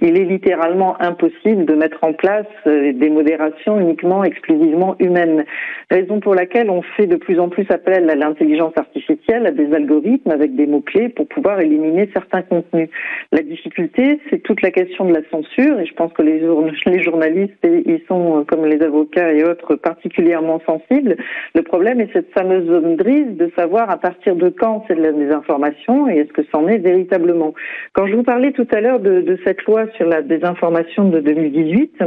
[0.00, 5.44] il est littéralement impossible de mettre en place des modérations uniquement, exclusivement humaines.
[5.90, 9.72] Raison pour laquelle on fait de plus en plus appel à l'intelligence artificielle, à des
[9.72, 12.88] algorithmes avec des mots-clés pour pouvoir éliminer certains contenus.
[13.32, 16.40] La difficulté, c'est toute la question de la censure, et je pense que les,
[17.02, 21.16] journalistes, ils sont, euh, comme les avocats et autres, particulièrement sensibles.
[21.54, 25.02] Le problème est cette fameuse zone grise de savoir à partir de quand c'est de
[25.02, 27.54] la désinformation et est-ce que c'en est véritablement.
[27.92, 31.98] Quand je vous parlais tout à l'heure de, cette loi sur la désinformation de 2018,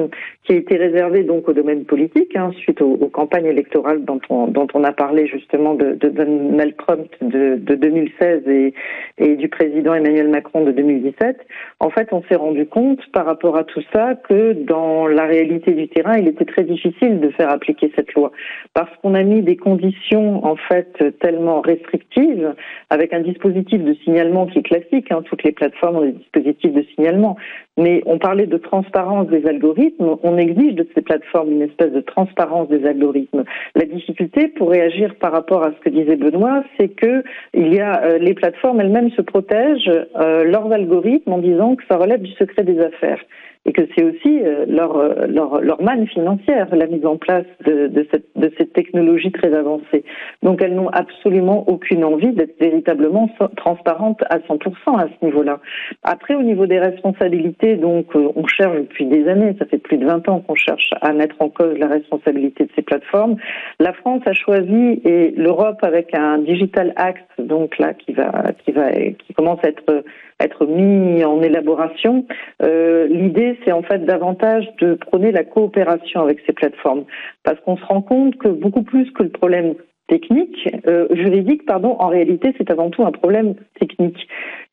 [0.44, 4.84] qui a été réservée donc au domaine politique, hein, suite aux, campagnes électorales dont on,
[4.84, 7.76] a parlé justement de, de Donald Trump de, de
[8.20, 8.74] 2018, et,
[9.18, 11.38] et du président Emmanuel Macron de 2017,
[11.80, 15.74] en fait, on s'est rendu compte par rapport à tout ça que dans la réalité
[15.74, 18.32] du terrain, il était très difficile de faire appliquer cette loi
[18.74, 22.54] parce qu'on a mis des conditions en fait tellement restrictives
[22.90, 25.12] avec un dispositif de signalement qui est classique.
[25.12, 27.38] Hein, toutes les plateformes ont des dispositifs de signalement,
[27.78, 30.18] mais on parlait de transparence des algorithmes.
[30.24, 33.44] On exige de ces plateformes une espèce de transparence des algorithmes.
[33.76, 37.80] La difficulté pour réagir par rapport à ce que disait Benoît, c'est que il y
[37.80, 42.22] a euh, les plateformes elles-mêmes se protègent euh, leurs algorithmes en disant que ça relève
[42.22, 43.20] du secret des affaires.
[43.66, 48.28] Et que c'est aussi euh, leur, leur, manne financière, la mise en place de, cette,
[48.36, 50.04] de cette technologie très avancée.
[50.44, 55.60] Donc elles n'ont absolument aucune envie d'être véritablement transparentes à 100% à ce niveau-là.
[56.04, 60.06] Après, au niveau des responsabilités, donc on cherche depuis des années, ça fait plus de
[60.06, 63.38] 20 ans qu'on cherche à mettre en cause la responsabilité de ces plateformes.
[63.80, 68.72] La France a choisi et l'Europe avec un Digital Act, donc là qui va qui
[68.72, 70.04] va qui commence à être
[70.40, 72.26] être mis en élaboration.
[72.62, 77.06] Euh, L'idée, c'est en fait davantage de prôner la coopération avec ces plateformes,
[77.44, 79.76] parce qu'on se rend compte que beaucoup plus que le problème
[80.08, 84.28] technique, euh, juridique, pardon, en réalité, c'est avant tout un problème technique.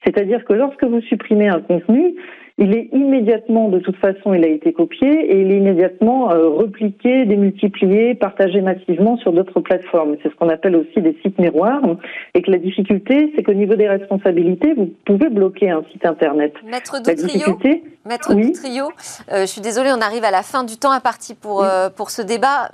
[0.05, 2.15] C'est-à-dire que lorsque vous supprimez un contenu,
[2.57, 6.49] il est immédiatement, de toute façon, il a été copié et il est immédiatement euh,
[6.51, 10.15] repliqué, démultiplié, partagé massivement sur d'autres plateformes.
[10.23, 11.83] C'est ce qu'on appelle aussi des sites miroirs.
[12.35, 16.55] Et que la difficulté, c'est qu'au niveau des responsabilités, vous pouvez bloquer un site internet.
[16.65, 17.59] Maître Doutrio,
[18.07, 18.53] Maître oui.
[19.33, 22.11] Euh, je suis désolée, on arrive à la fin du temps imparti pour, euh, pour
[22.11, 22.71] ce débat.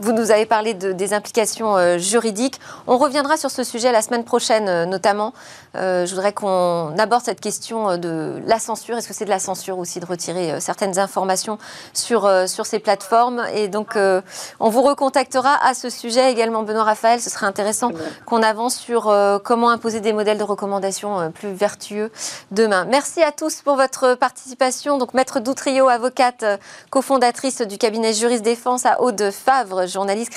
[0.00, 2.54] vous nous avez parlé de, des implications juridiques.
[2.86, 5.34] On reviendra sur ce sujet la semaine prochaine, notamment.
[5.74, 8.40] je voudrais qu'on aborde cette question de
[8.86, 11.58] est-ce que c'est de la censure aussi de retirer euh, certaines informations
[11.92, 14.20] sur, euh, sur ces plateformes Et donc, euh,
[14.60, 17.20] on vous recontactera à ce sujet également, Benoît Raphaël.
[17.20, 17.90] Ce serait intéressant
[18.26, 19.14] qu'on avance sur
[19.44, 22.10] comment imposer des modèles de recommandation plus vertueux
[22.50, 22.84] demain.
[22.84, 24.98] Merci à tous pour votre participation.
[24.98, 26.44] Donc, Maître Doutrio, avocate,
[26.90, 30.32] cofondatrice du cabinet Juriste Défense à Aude Favre, journaliste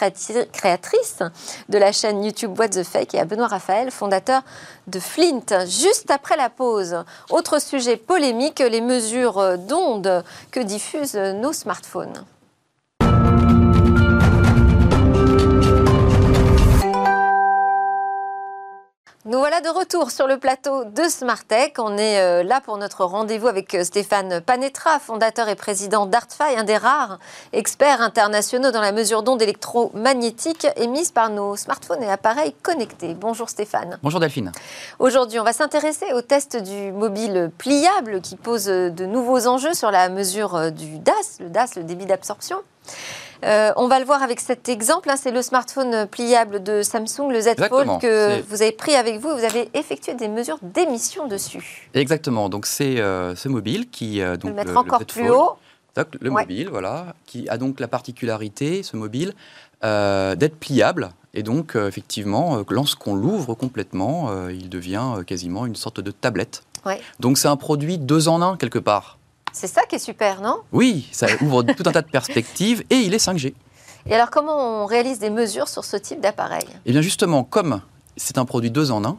[0.52, 1.20] créatrice
[1.70, 4.42] de la chaîne YouTube What the Fake, et à Benoît Raphaël, fondateur
[4.88, 5.66] de Flint.
[5.66, 8.31] Juste après la pause, autre sujet polémique
[8.62, 12.24] les mesures d'ondes que diffusent nos smartphones.
[19.24, 21.76] Nous voilà de retour sur le plateau de Smartech.
[21.78, 26.58] On est euh, là pour notre rendez-vous avec euh, Stéphane Panetra, fondateur et président d'ArtFi,
[26.58, 27.20] un des rares
[27.54, 33.14] experts internationaux dans la mesure d'ondes électromagnétiques émises par nos smartphones et appareils connectés.
[33.14, 34.00] Bonjour Stéphane.
[34.02, 34.52] Bonjour Delphine.
[34.98, 39.92] Aujourd'hui, on va s'intéresser au test du mobile pliable qui pose de nouveaux enjeux sur
[39.92, 42.58] la mesure du DAS, le DAS, le débit d'absorption.
[43.44, 45.10] Euh, on va le voir avec cet exemple.
[45.10, 49.20] Hein, c'est le smartphone pliable de Samsung, le Z Fold, que vous avez pris avec
[49.20, 51.90] vous et vous avez effectué des mesures d'émission dessus.
[51.94, 52.50] Exactement.
[52.50, 54.22] Donc c'est euh, ce mobile qui.
[54.22, 55.58] Euh, donc, le mettre encore plus haut.
[56.20, 59.34] le mobile, voilà, qui a donc la particularité, ce mobile,
[59.82, 61.10] d'être pliable.
[61.34, 66.64] Et donc, effectivement, lorsqu'on l'ouvre complètement, il devient quasiment une sorte de tablette.
[67.20, 69.18] Donc c'est un produit deux en un quelque part.
[69.54, 70.62] C'est ça qui est super, non?
[70.72, 73.54] Oui, ça ouvre tout un tas de perspectives et il est 5G.
[74.06, 76.66] Et alors, comment on réalise des mesures sur ce type d'appareil?
[76.86, 77.82] Eh bien, justement, comme
[78.18, 79.18] c'est un produit deux en un,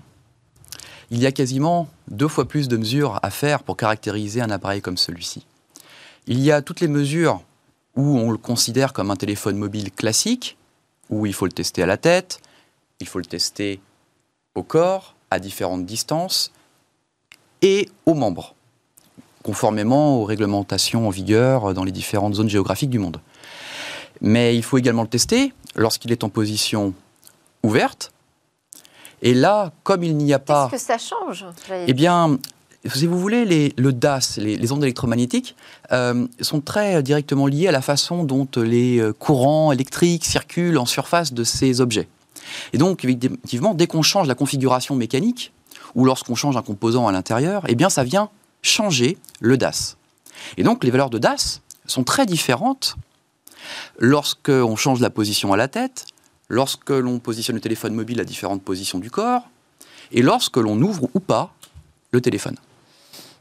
[1.10, 4.80] il y a quasiment deux fois plus de mesures à faire pour caractériser un appareil
[4.80, 5.46] comme celui-ci.
[6.26, 7.42] Il y a toutes les mesures
[7.96, 10.56] où on le considère comme un téléphone mobile classique,
[11.10, 12.40] où il faut le tester à la tête,
[13.00, 13.80] il faut le tester
[14.54, 16.52] au corps, à différentes distances,
[17.60, 18.54] et aux membres
[19.42, 23.20] conformément aux réglementations en vigueur dans les différentes zones géographiques du monde.
[24.20, 26.94] Mais il faut également le tester lorsqu'il est en position
[27.62, 28.12] ouverte.
[29.22, 30.68] Et là, comme il n'y a pas...
[30.70, 31.44] Qu'est-ce que ça change
[31.86, 32.38] Eh bien,
[32.86, 35.54] si vous voulez, les, le DAS, les, ondes électromagnétiques,
[35.92, 40.86] euh, sont très directement liées à la façon dont les euh, courants électriques circulent en
[40.86, 42.08] surface de ces objets.
[42.72, 45.52] Et donc, effectivement, dès qu'on change la configuration mécanique,
[45.94, 48.30] ou lorsqu'on change un composant à l'intérieur, eh bien, ça vient
[48.62, 49.96] changer le DAS.
[50.56, 52.96] Et donc les valeurs de DAS sont très différentes
[53.98, 56.06] lorsqu'on change la position à la tête,
[56.48, 59.48] lorsque l'on positionne le téléphone mobile à différentes positions du corps,
[60.10, 61.52] et lorsque l'on ouvre ou pas
[62.12, 62.56] le téléphone.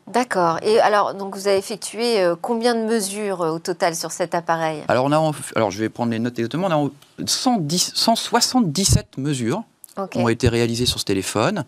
[0.07, 0.57] D'accord.
[0.63, 4.34] Et alors, donc vous avez effectué euh, combien de mesures euh, au total sur cet
[4.36, 4.84] appareil?
[4.88, 6.67] Alors, on a, alors, je vais prendre les notes exactement.
[6.67, 9.63] On a 110, 177 mesures
[10.10, 11.65] qui ont été réalisées sur ce téléphone.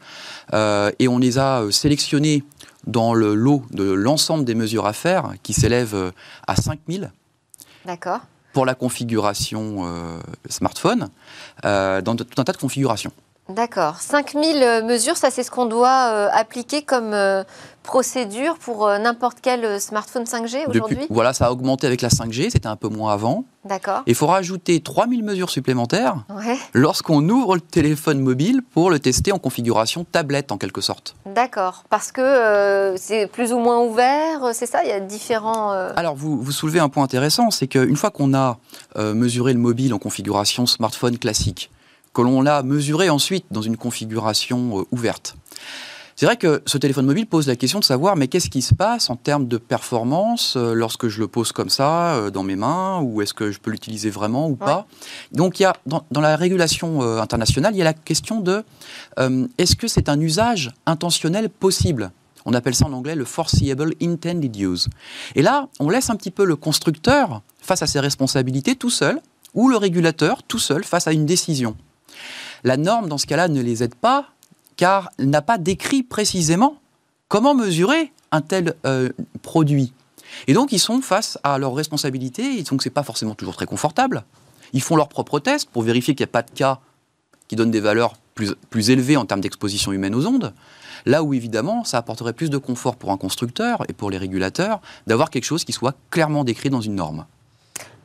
[0.53, 2.43] Euh, et on les a sélectionnées
[2.85, 6.11] dans le lot de l'ensemble des mesures à faire, qui s'élève euh,
[6.47, 7.11] à 5000.
[7.85, 8.19] D'accord.
[8.53, 11.09] Pour la configuration euh, smartphone,
[11.65, 13.11] euh, dans tout un tas de configurations.
[13.49, 14.01] D'accord.
[14.01, 15.91] 5000 mesures, ça c'est ce qu'on doit
[16.31, 17.15] appliquer comme
[17.83, 21.05] procédure pour n'importe quel smartphone 5G aujourd'hui?
[21.09, 23.43] Voilà, ça a augmenté avec la 5G, c'était un peu moins avant.
[23.65, 24.03] D'accord.
[24.07, 26.25] Il faut rajouter 3000 mesures supplémentaires
[26.73, 31.15] lorsqu'on ouvre le téléphone mobile pour le tester en configuration tablette en quelque sorte.
[31.25, 34.83] D'accord, parce que euh, c'est plus ou moins ouvert, c'est ça?
[34.83, 35.71] Il y a différents...
[35.73, 38.57] Euh, Alors vous, vous soulevez un point intéressant, c'est qu'une fois qu'on a
[38.97, 41.71] euh, mesuré le mobile en configuration smartphone classique,
[42.13, 45.35] que l'on l'a mesuré ensuite dans une configuration ouverte,
[46.15, 48.75] C'est vrai que ce téléphone mobile pose la question de savoir, mais qu'est-ce qui se
[48.75, 52.55] passe en termes de performance euh, lorsque je le pose comme ça euh, dans mes
[52.55, 54.85] mains, ou est-ce que je peux l'utiliser vraiment ou pas
[55.31, 58.63] Donc, il y a, dans, la régulation euh, internationale, il y a la question de
[59.57, 62.11] est-ce que c'est un usage intentionnel possible?
[62.45, 64.89] On appelle ça en anglais le foreseeable intended use.
[65.35, 69.19] Et là, on laisse un petit peu le constructeur face à ses responsabilités tout seul,
[69.53, 71.75] ou le régulateur tout seul face à une décision.
[72.63, 74.27] La norme, dans ce cas-là, ne les aide pas
[74.75, 76.77] car elle n'a pas décrit précisément
[77.27, 79.09] comment mesurer un tel euh,
[79.41, 79.93] produit.
[80.47, 83.67] Et donc, ils sont face à leurs responsabilités, et donc c'est pas forcément toujours très
[83.67, 84.23] confortable.
[84.73, 86.79] Ils font leurs propres tests pour vérifier qu'il n'y a pas de cas
[87.47, 90.53] qui donnent des valeurs plus élevées en termes d'exposition humaine aux ondes.
[91.05, 94.81] Là où, évidemment, ça apporterait plus de confort pour un constructeur et pour les régulateurs
[95.05, 97.25] d'avoir quelque chose qui soit clairement décrit dans une norme.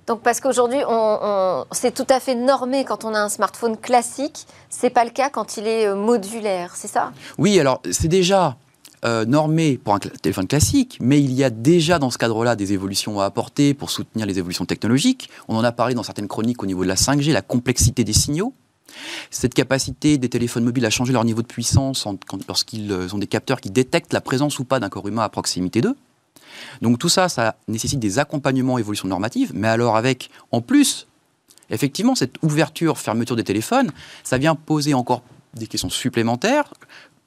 [0.08, 4.46] Donc parce qu'aujourd'hui, on, c'est tout à fait normé quand on a un smartphone classique.
[4.70, 7.12] C'est pas le cas quand il est euh, modulaire, c'est ça?
[7.36, 8.56] Oui, alors c'est déjà
[9.04, 12.72] euh, normé pour un téléphone classique, mais il y a déjà dans ce cadre-là des
[12.72, 15.28] évolutions à apporter pour soutenir les évolutions technologiques.
[15.46, 18.14] On en a parlé dans certaines chroniques au niveau de la 5G, la complexité des
[18.14, 18.54] signaux.
[19.30, 22.08] Cette capacité des téléphones mobiles à changer leur niveau de puissance
[22.48, 25.28] lorsqu'ils euh, ont des capteurs qui détectent la présence ou pas d'un corps humain à
[25.28, 25.96] proximité d'eux.
[26.82, 31.06] Donc tout ça, ça nécessite des accompagnements évolution normative, mais alors avec, en plus,
[31.70, 33.90] effectivement, cette ouverture, fermeture des téléphones,
[34.24, 35.22] ça vient poser encore
[35.54, 36.72] des questions supplémentaires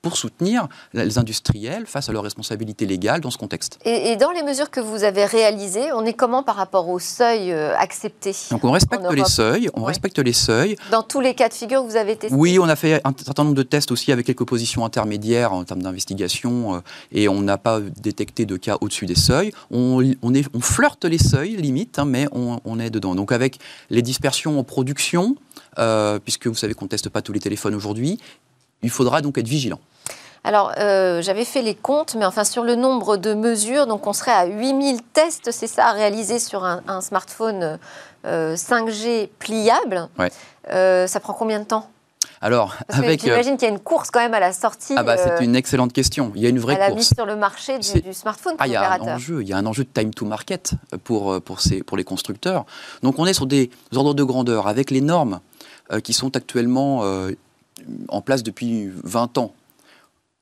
[0.02, 3.78] pour soutenir les industriels face à leurs responsabilités légales dans ce contexte.
[3.86, 7.52] Et, dans les mesures que vous avez réalisées, on est comment par rapport aux seuils
[7.52, 10.76] euh, acceptés Donc on respecte les seuils, on respecte les seuils.
[10.90, 13.44] Dans tous les cas de figure, vous avez testé Oui, on a fait un certain
[13.44, 16.80] nombre de tests aussi avec quelques positions intermédiaires en termes d'investigation euh,
[17.12, 19.52] et on n'a pas détecté de cas au-dessus des seuils.
[19.70, 23.14] On, on, est, on flirte les seuils, limite, hein, mais on, on, est dedans.
[23.14, 23.60] Donc avec
[23.92, 25.36] les dispersions en production,
[25.78, 28.20] euh, puisque vous savez qu'on ne teste pas tous les téléphones aujourd'hui,
[28.84, 29.80] il faudra donc être vigilant.
[30.44, 34.14] Alors, euh, j'avais fait les comptes, mais enfin, sur le nombre de mesures, donc on
[34.14, 37.78] serait à 8000 tests, c'est ça, à réaliser sur un, smartphone
[38.26, 40.10] 5G euh, pliable.
[40.72, 41.88] Euh, ça prend combien de temps?
[42.44, 43.22] Alors, avec.
[43.22, 44.96] J'imagine qu'il y a une course quand même à la sortie.
[44.98, 46.32] Ah bah, c'est une excellente question.
[46.36, 46.88] Il y a une vraie course.
[46.88, 49.44] À la mise sur le marché du, smartphone ah, il y a un enjeu.
[49.44, 50.72] Il y a un enjeu de time to market
[51.04, 52.66] pour, pour, ces, pour les constructeurs.
[53.04, 55.40] Donc, on est sur des ordres de grandeur avec les normes
[56.04, 57.06] qui sont actuellement
[58.08, 59.54] en place depuis 20 ans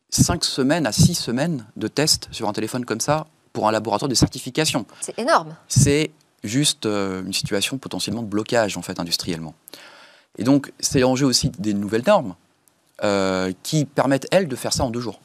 [0.10, 4.10] 5 semaines à 6 semaines de tests sur un téléphone comme ça pour un laboratoire
[4.10, 4.86] de certification.
[5.02, 5.56] C'est énorme.
[5.68, 6.12] C'est
[6.44, 9.54] juste euh, une situation potentiellement de blocage en fait industriellement.
[10.38, 12.36] Et donc c'est l'enjeu aussi des nouvelles normes
[13.04, 15.20] euh, qui permettent elles de faire ça en deux jours.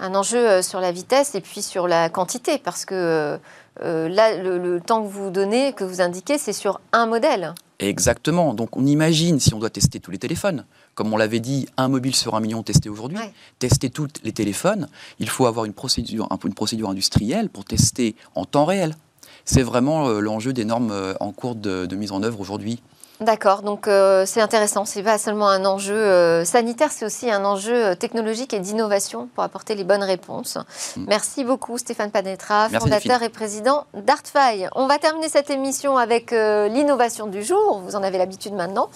[0.00, 3.38] Un enjeu euh, sur la vitesse et puis sur la quantité parce que
[3.80, 7.54] là le, temps que vous donnez, que vous indiquez, c'est sur un modèle.
[7.78, 8.54] Exactement.
[8.54, 11.88] Donc on imagine si on doit tester tous les téléphones, comme on l'avait dit, un
[11.88, 13.18] mobile sur un million testé aujourd'hui,
[13.58, 14.88] tester tous les téléphones,
[15.18, 18.96] il faut avoir une procédure, une procédure industrielle pour tester en temps réel.
[19.44, 22.80] C'est vraiment euh, l'enjeu des normes euh, en cours de mise en œuvre aujourd'hui
[23.20, 24.84] D'accord, donc euh, c'est intéressant.
[24.84, 29.28] C'est pas seulement un enjeu euh, sanitaire, c'est aussi un enjeu euh, technologique et d'innovation
[29.34, 30.58] pour apporter les bonnes réponses.
[30.96, 31.04] Mm.
[31.06, 34.66] Merci beaucoup Stéphane Panetra, fondateur et président d'Artfy.
[34.74, 37.80] On va terminer cette émission avec l'innovation du jour.
[37.84, 38.90] Vous en avez l'habitude maintenant.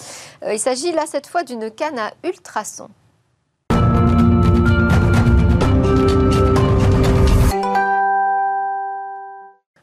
[0.51, 2.89] il s'agit là cette fois d'une canne à ultrasons.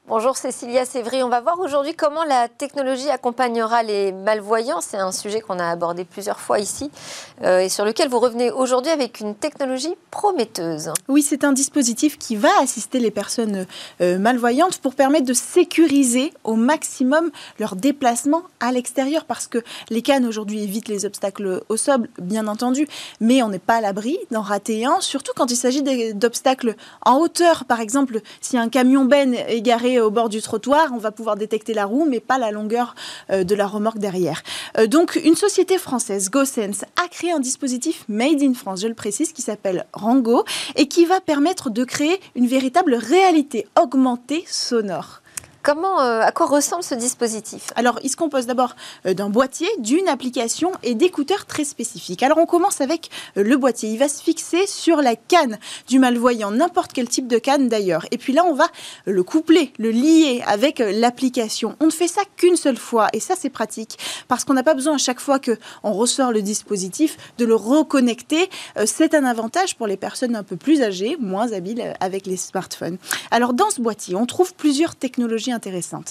[0.07, 1.23] Bonjour Cécilia Sévry.
[1.23, 4.79] On va voir aujourd'hui comment la technologie accompagnera les malvoyants.
[4.79, 6.91] C'est un sujet qu'on a abordé plusieurs fois ici
[7.43, 10.91] euh, et sur lequel vous revenez aujourd'hui avec une technologie prometteuse.
[11.07, 13.65] Oui, c'est un dispositif qui va assister les personnes
[13.99, 19.57] euh, malvoyantes pour permettre de sécuriser au maximum leur déplacement à l'extérieur parce que
[19.89, 22.87] les cannes aujourd'hui évitent les obstacles au sol, bien entendu,
[23.21, 25.81] mais on n'est pas à l'abri d'en rater un, surtout quand il s'agit
[26.13, 27.65] d'obstacles en hauteur.
[27.65, 31.73] Par exemple, si un camion ben égaré au bord du trottoir, on va pouvoir détecter
[31.73, 32.95] la roue, mais pas la longueur
[33.31, 34.41] euh, de la remorque derrière.
[34.77, 38.93] Euh, donc, une société française, GoSense, a créé un dispositif made in France, je le
[38.93, 40.43] précise, qui s'appelle Rango
[40.75, 45.21] et qui va permettre de créer une véritable réalité augmentée sonore.
[45.65, 47.69] Comment, euh, à quoi ressemble ce dispositif?
[47.75, 48.75] Alors, il se compose d'abord
[49.07, 52.21] euh, d'un boîtier, d'une application et d'écouteurs très spécifiques.
[52.21, 53.89] Alors, on commence avec euh, le boîtier.
[53.89, 55.57] Il va se fixer sur la canne
[55.87, 58.05] du malvoyant, n'importe quel type de canne d'ailleurs.
[58.11, 58.67] Et puis là, on va
[59.05, 61.75] le coupler, le lier avec l'application.
[61.79, 63.97] On ne fait ça qu'une seule fois et ça, c'est pratique
[64.27, 67.55] parce qu'on n'a pas besoin à chaque fois que on ressort le dispositif de le
[67.55, 68.51] reconnecter.
[68.85, 72.99] C'est un avantage pour les personnes un peu plus âgées, moins habiles avec les smartphones.
[73.31, 75.54] Alors, dans ce boîtier, on trouve plusieurs technologies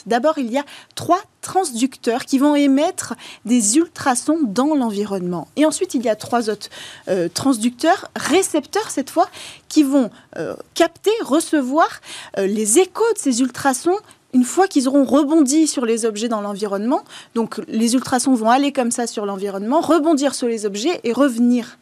[0.07, 0.65] D'abord, il y a
[0.95, 3.15] trois transducteurs qui vont émettre
[3.45, 5.49] des ultrasons dans l'environnement.
[5.57, 6.69] Et ensuite, il y a trois autres
[7.09, 9.29] euh, transducteurs, récepteurs cette fois,
[9.69, 12.01] qui vont euh, capter, recevoir
[12.39, 13.99] euh, les échos de ces ultrasons
[14.35, 17.03] une fois qu'ils auront rebondi sur les objets dans l'environnement,
[17.35, 21.79] donc les ultrasons vont aller comme ça sur l'environnement, rebondir sur les objets et revenir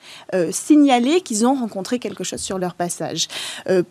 [0.50, 3.28] signaler qu'ils ont rencontré quelque chose sur leur passage.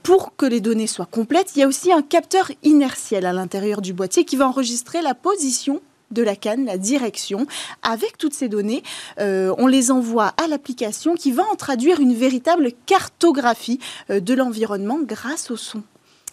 [0.04, 3.82] pour que les données soient complètes, il y a aussi un capteur inertiel à l'intérieur
[3.82, 5.82] du boîtier qui va enregistrer la position
[6.12, 7.48] de la canne, la direction.
[7.82, 8.84] Avec toutes ces données,
[9.20, 14.34] euh, on les envoie à l'application qui va en traduire une véritable cartographie euh, de
[14.34, 15.84] l'environnement grâce au son.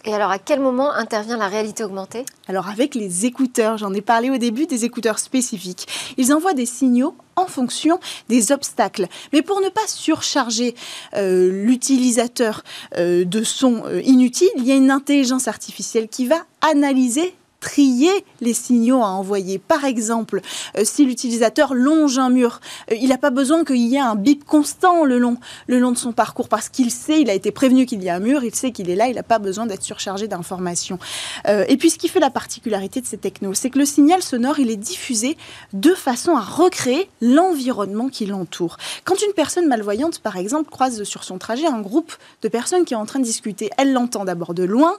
[0.05, 2.25] Et alors, à quel moment intervient la réalité augmentée?
[2.47, 5.87] Alors, avec les écouteurs, j'en ai parlé au début, des écouteurs spécifiques.
[6.17, 9.07] Ils envoient des signaux en fonction des obstacles.
[9.33, 10.75] Mais pour ne pas surcharger
[11.15, 12.63] euh, l'utilisateur
[12.97, 19.01] de sons inutiles, il y a une intelligence artificielle qui va analyser trier les signaux
[19.01, 19.59] à envoyer.
[19.59, 20.41] Par exemple,
[20.77, 24.15] euh, si l'utilisateur longe un mur, euh, il n'a pas besoin qu'il y ait un
[24.15, 25.37] bip constant le long,
[25.67, 28.15] le long de son parcours parce qu'il sait, il a été prévenu qu'il y a
[28.15, 30.99] un mur, il sait qu'il est là, il n'a pas besoin d'être surchargé d'informations.
[31.47, 34.21] Euh, et puis ce qui fait la particularité de ces technos, c'est que le signal
[34.21, 35.37] sonore, il est diffusé
[35.73, 38.77] de façon à recréer l'environnement qui l'entoure.
[39.03, 42.93] Quand une personne malvoyante, par exemple, croise sur son trajet un groupe de personnes qui
[42.93, 44.97] est en train de discuter, elle l'entend d'abord de loin,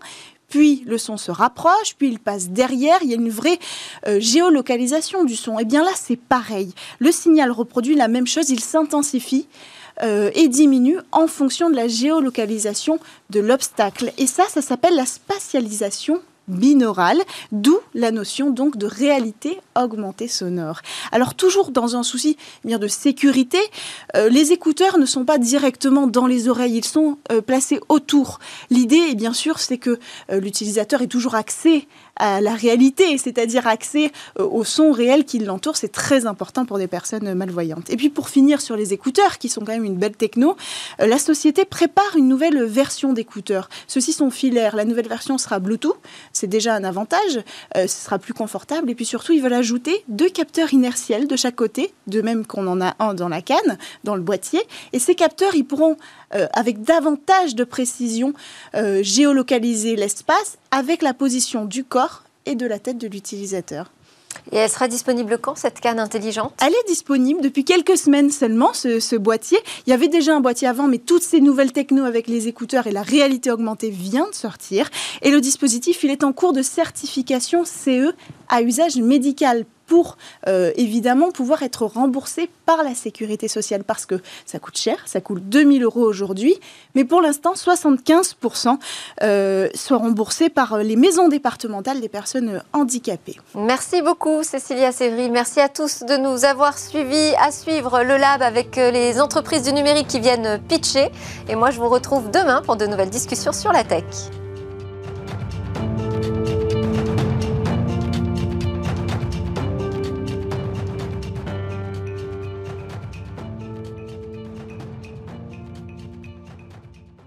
[0.50, 3.58] puis le son se rapproche, puis il passe derrière, il y a une vraie
[4.06, 5.58] euh, géolocalisation du son.
[5.58, 6.74] Et eh bien là, c'est pareil.
[6.98, 9.46] Le signal reproduit la même chose, il s'intensifie.
[10.02, 12.98] Euh, et diminue en fonction de la géolocalisation
[13.28, 14.12] de l'obstacle.
[14.16, 17.18] Et ça, ça s'appelle la spatialisation binaural,
[17.52, 20.80] d'où la notion donc de réalité augmentée sonore.
[21.12, 22.36] Alors toujours dans un souci
[22.68, 23.58] eh de sécurité,
[24.16, 28.38] euh, les écouteurs ne sont pas directement dans les oreilles, ils sont euh, placés autour.
[28.70, 29.98] L'idée, bien sûr, c'est que
[30.30, 31.86] euh, l'utilisateur ait toujours accès
[32.16, 35.76] à la réalité, c'est-à-dire accès euh, au son réel qui l'entoure.
[35.76, 37.90] C'est très important pour des personnes malvoyantes.
[37.90, 40.56] Et puis pour finir sur les écouteurs, qui sont quand même une belle techno,
[41.00, 43.68] euh, la société prépare une nouvelle version d'écouteurs.
[43.86, 44.76] Ceux-ci sont filaires.
[44.76, 45.96] La nouvelle version sera Bluetooth.
[46.32, 47.40] C'est déjà un avantage.
[47.76, 48.90] Euh, ce sera plus confortable.
[48.90, 52.66] Et puis surtout, ils veulent ajouter deux capteurs inertiels de chaque côté, de même qu'on
[52.66, 54.60] en a un dans la canne, dans le boîtier.
[54.92, 55.96] Et ces capteurs, ils pourront,
[56.30, 58.32] avec davantage de précision,
[59.00, 63.90] géolocaliser l'espace avec la position du corps et de la tête de l'utilisateur.
[64.52, 66.52] Et elle sera disponible quand, cette canne intelligente?
[66.60, 69.58] Elle est disponible depuis quelques semaines seulement, ce, boîtier.
[69.86, 72.86] Il y avait déjà un boîtier avant, mais toutes ces nouvelles techno avec les écouteurs
[72.86, 74.88] et la réalité augmentée vient de sortir.
[75.22, 78.12] Et le dispositif, il est en cours de certification CE
[78.48, 80.16] à usage médical pour
[80.46, 84.14] euh, évidemment pouvoir être remboursé par la sécurité sociale parce que
[84.46, 86.54] ça coûte cher, ça coûte 2000 euros aujourd'hui,
[86.94, 88.78] mais pour l'instant 75%
[89.22, 93.36] euh, sont remboursés par les maisons départementales des personnes handicapées.
[93.56, 98.42] Merci beaucoup Cécilia Sévry, merci à tous de nous avoir suivis, à suivre le lab
[98.42, 101.10] avec euh, les entreprises du numérique qui viennent pitcher
[101.48, 104.04] et moi je vous retrouve demain pour de nouvelles discussions sur la tech.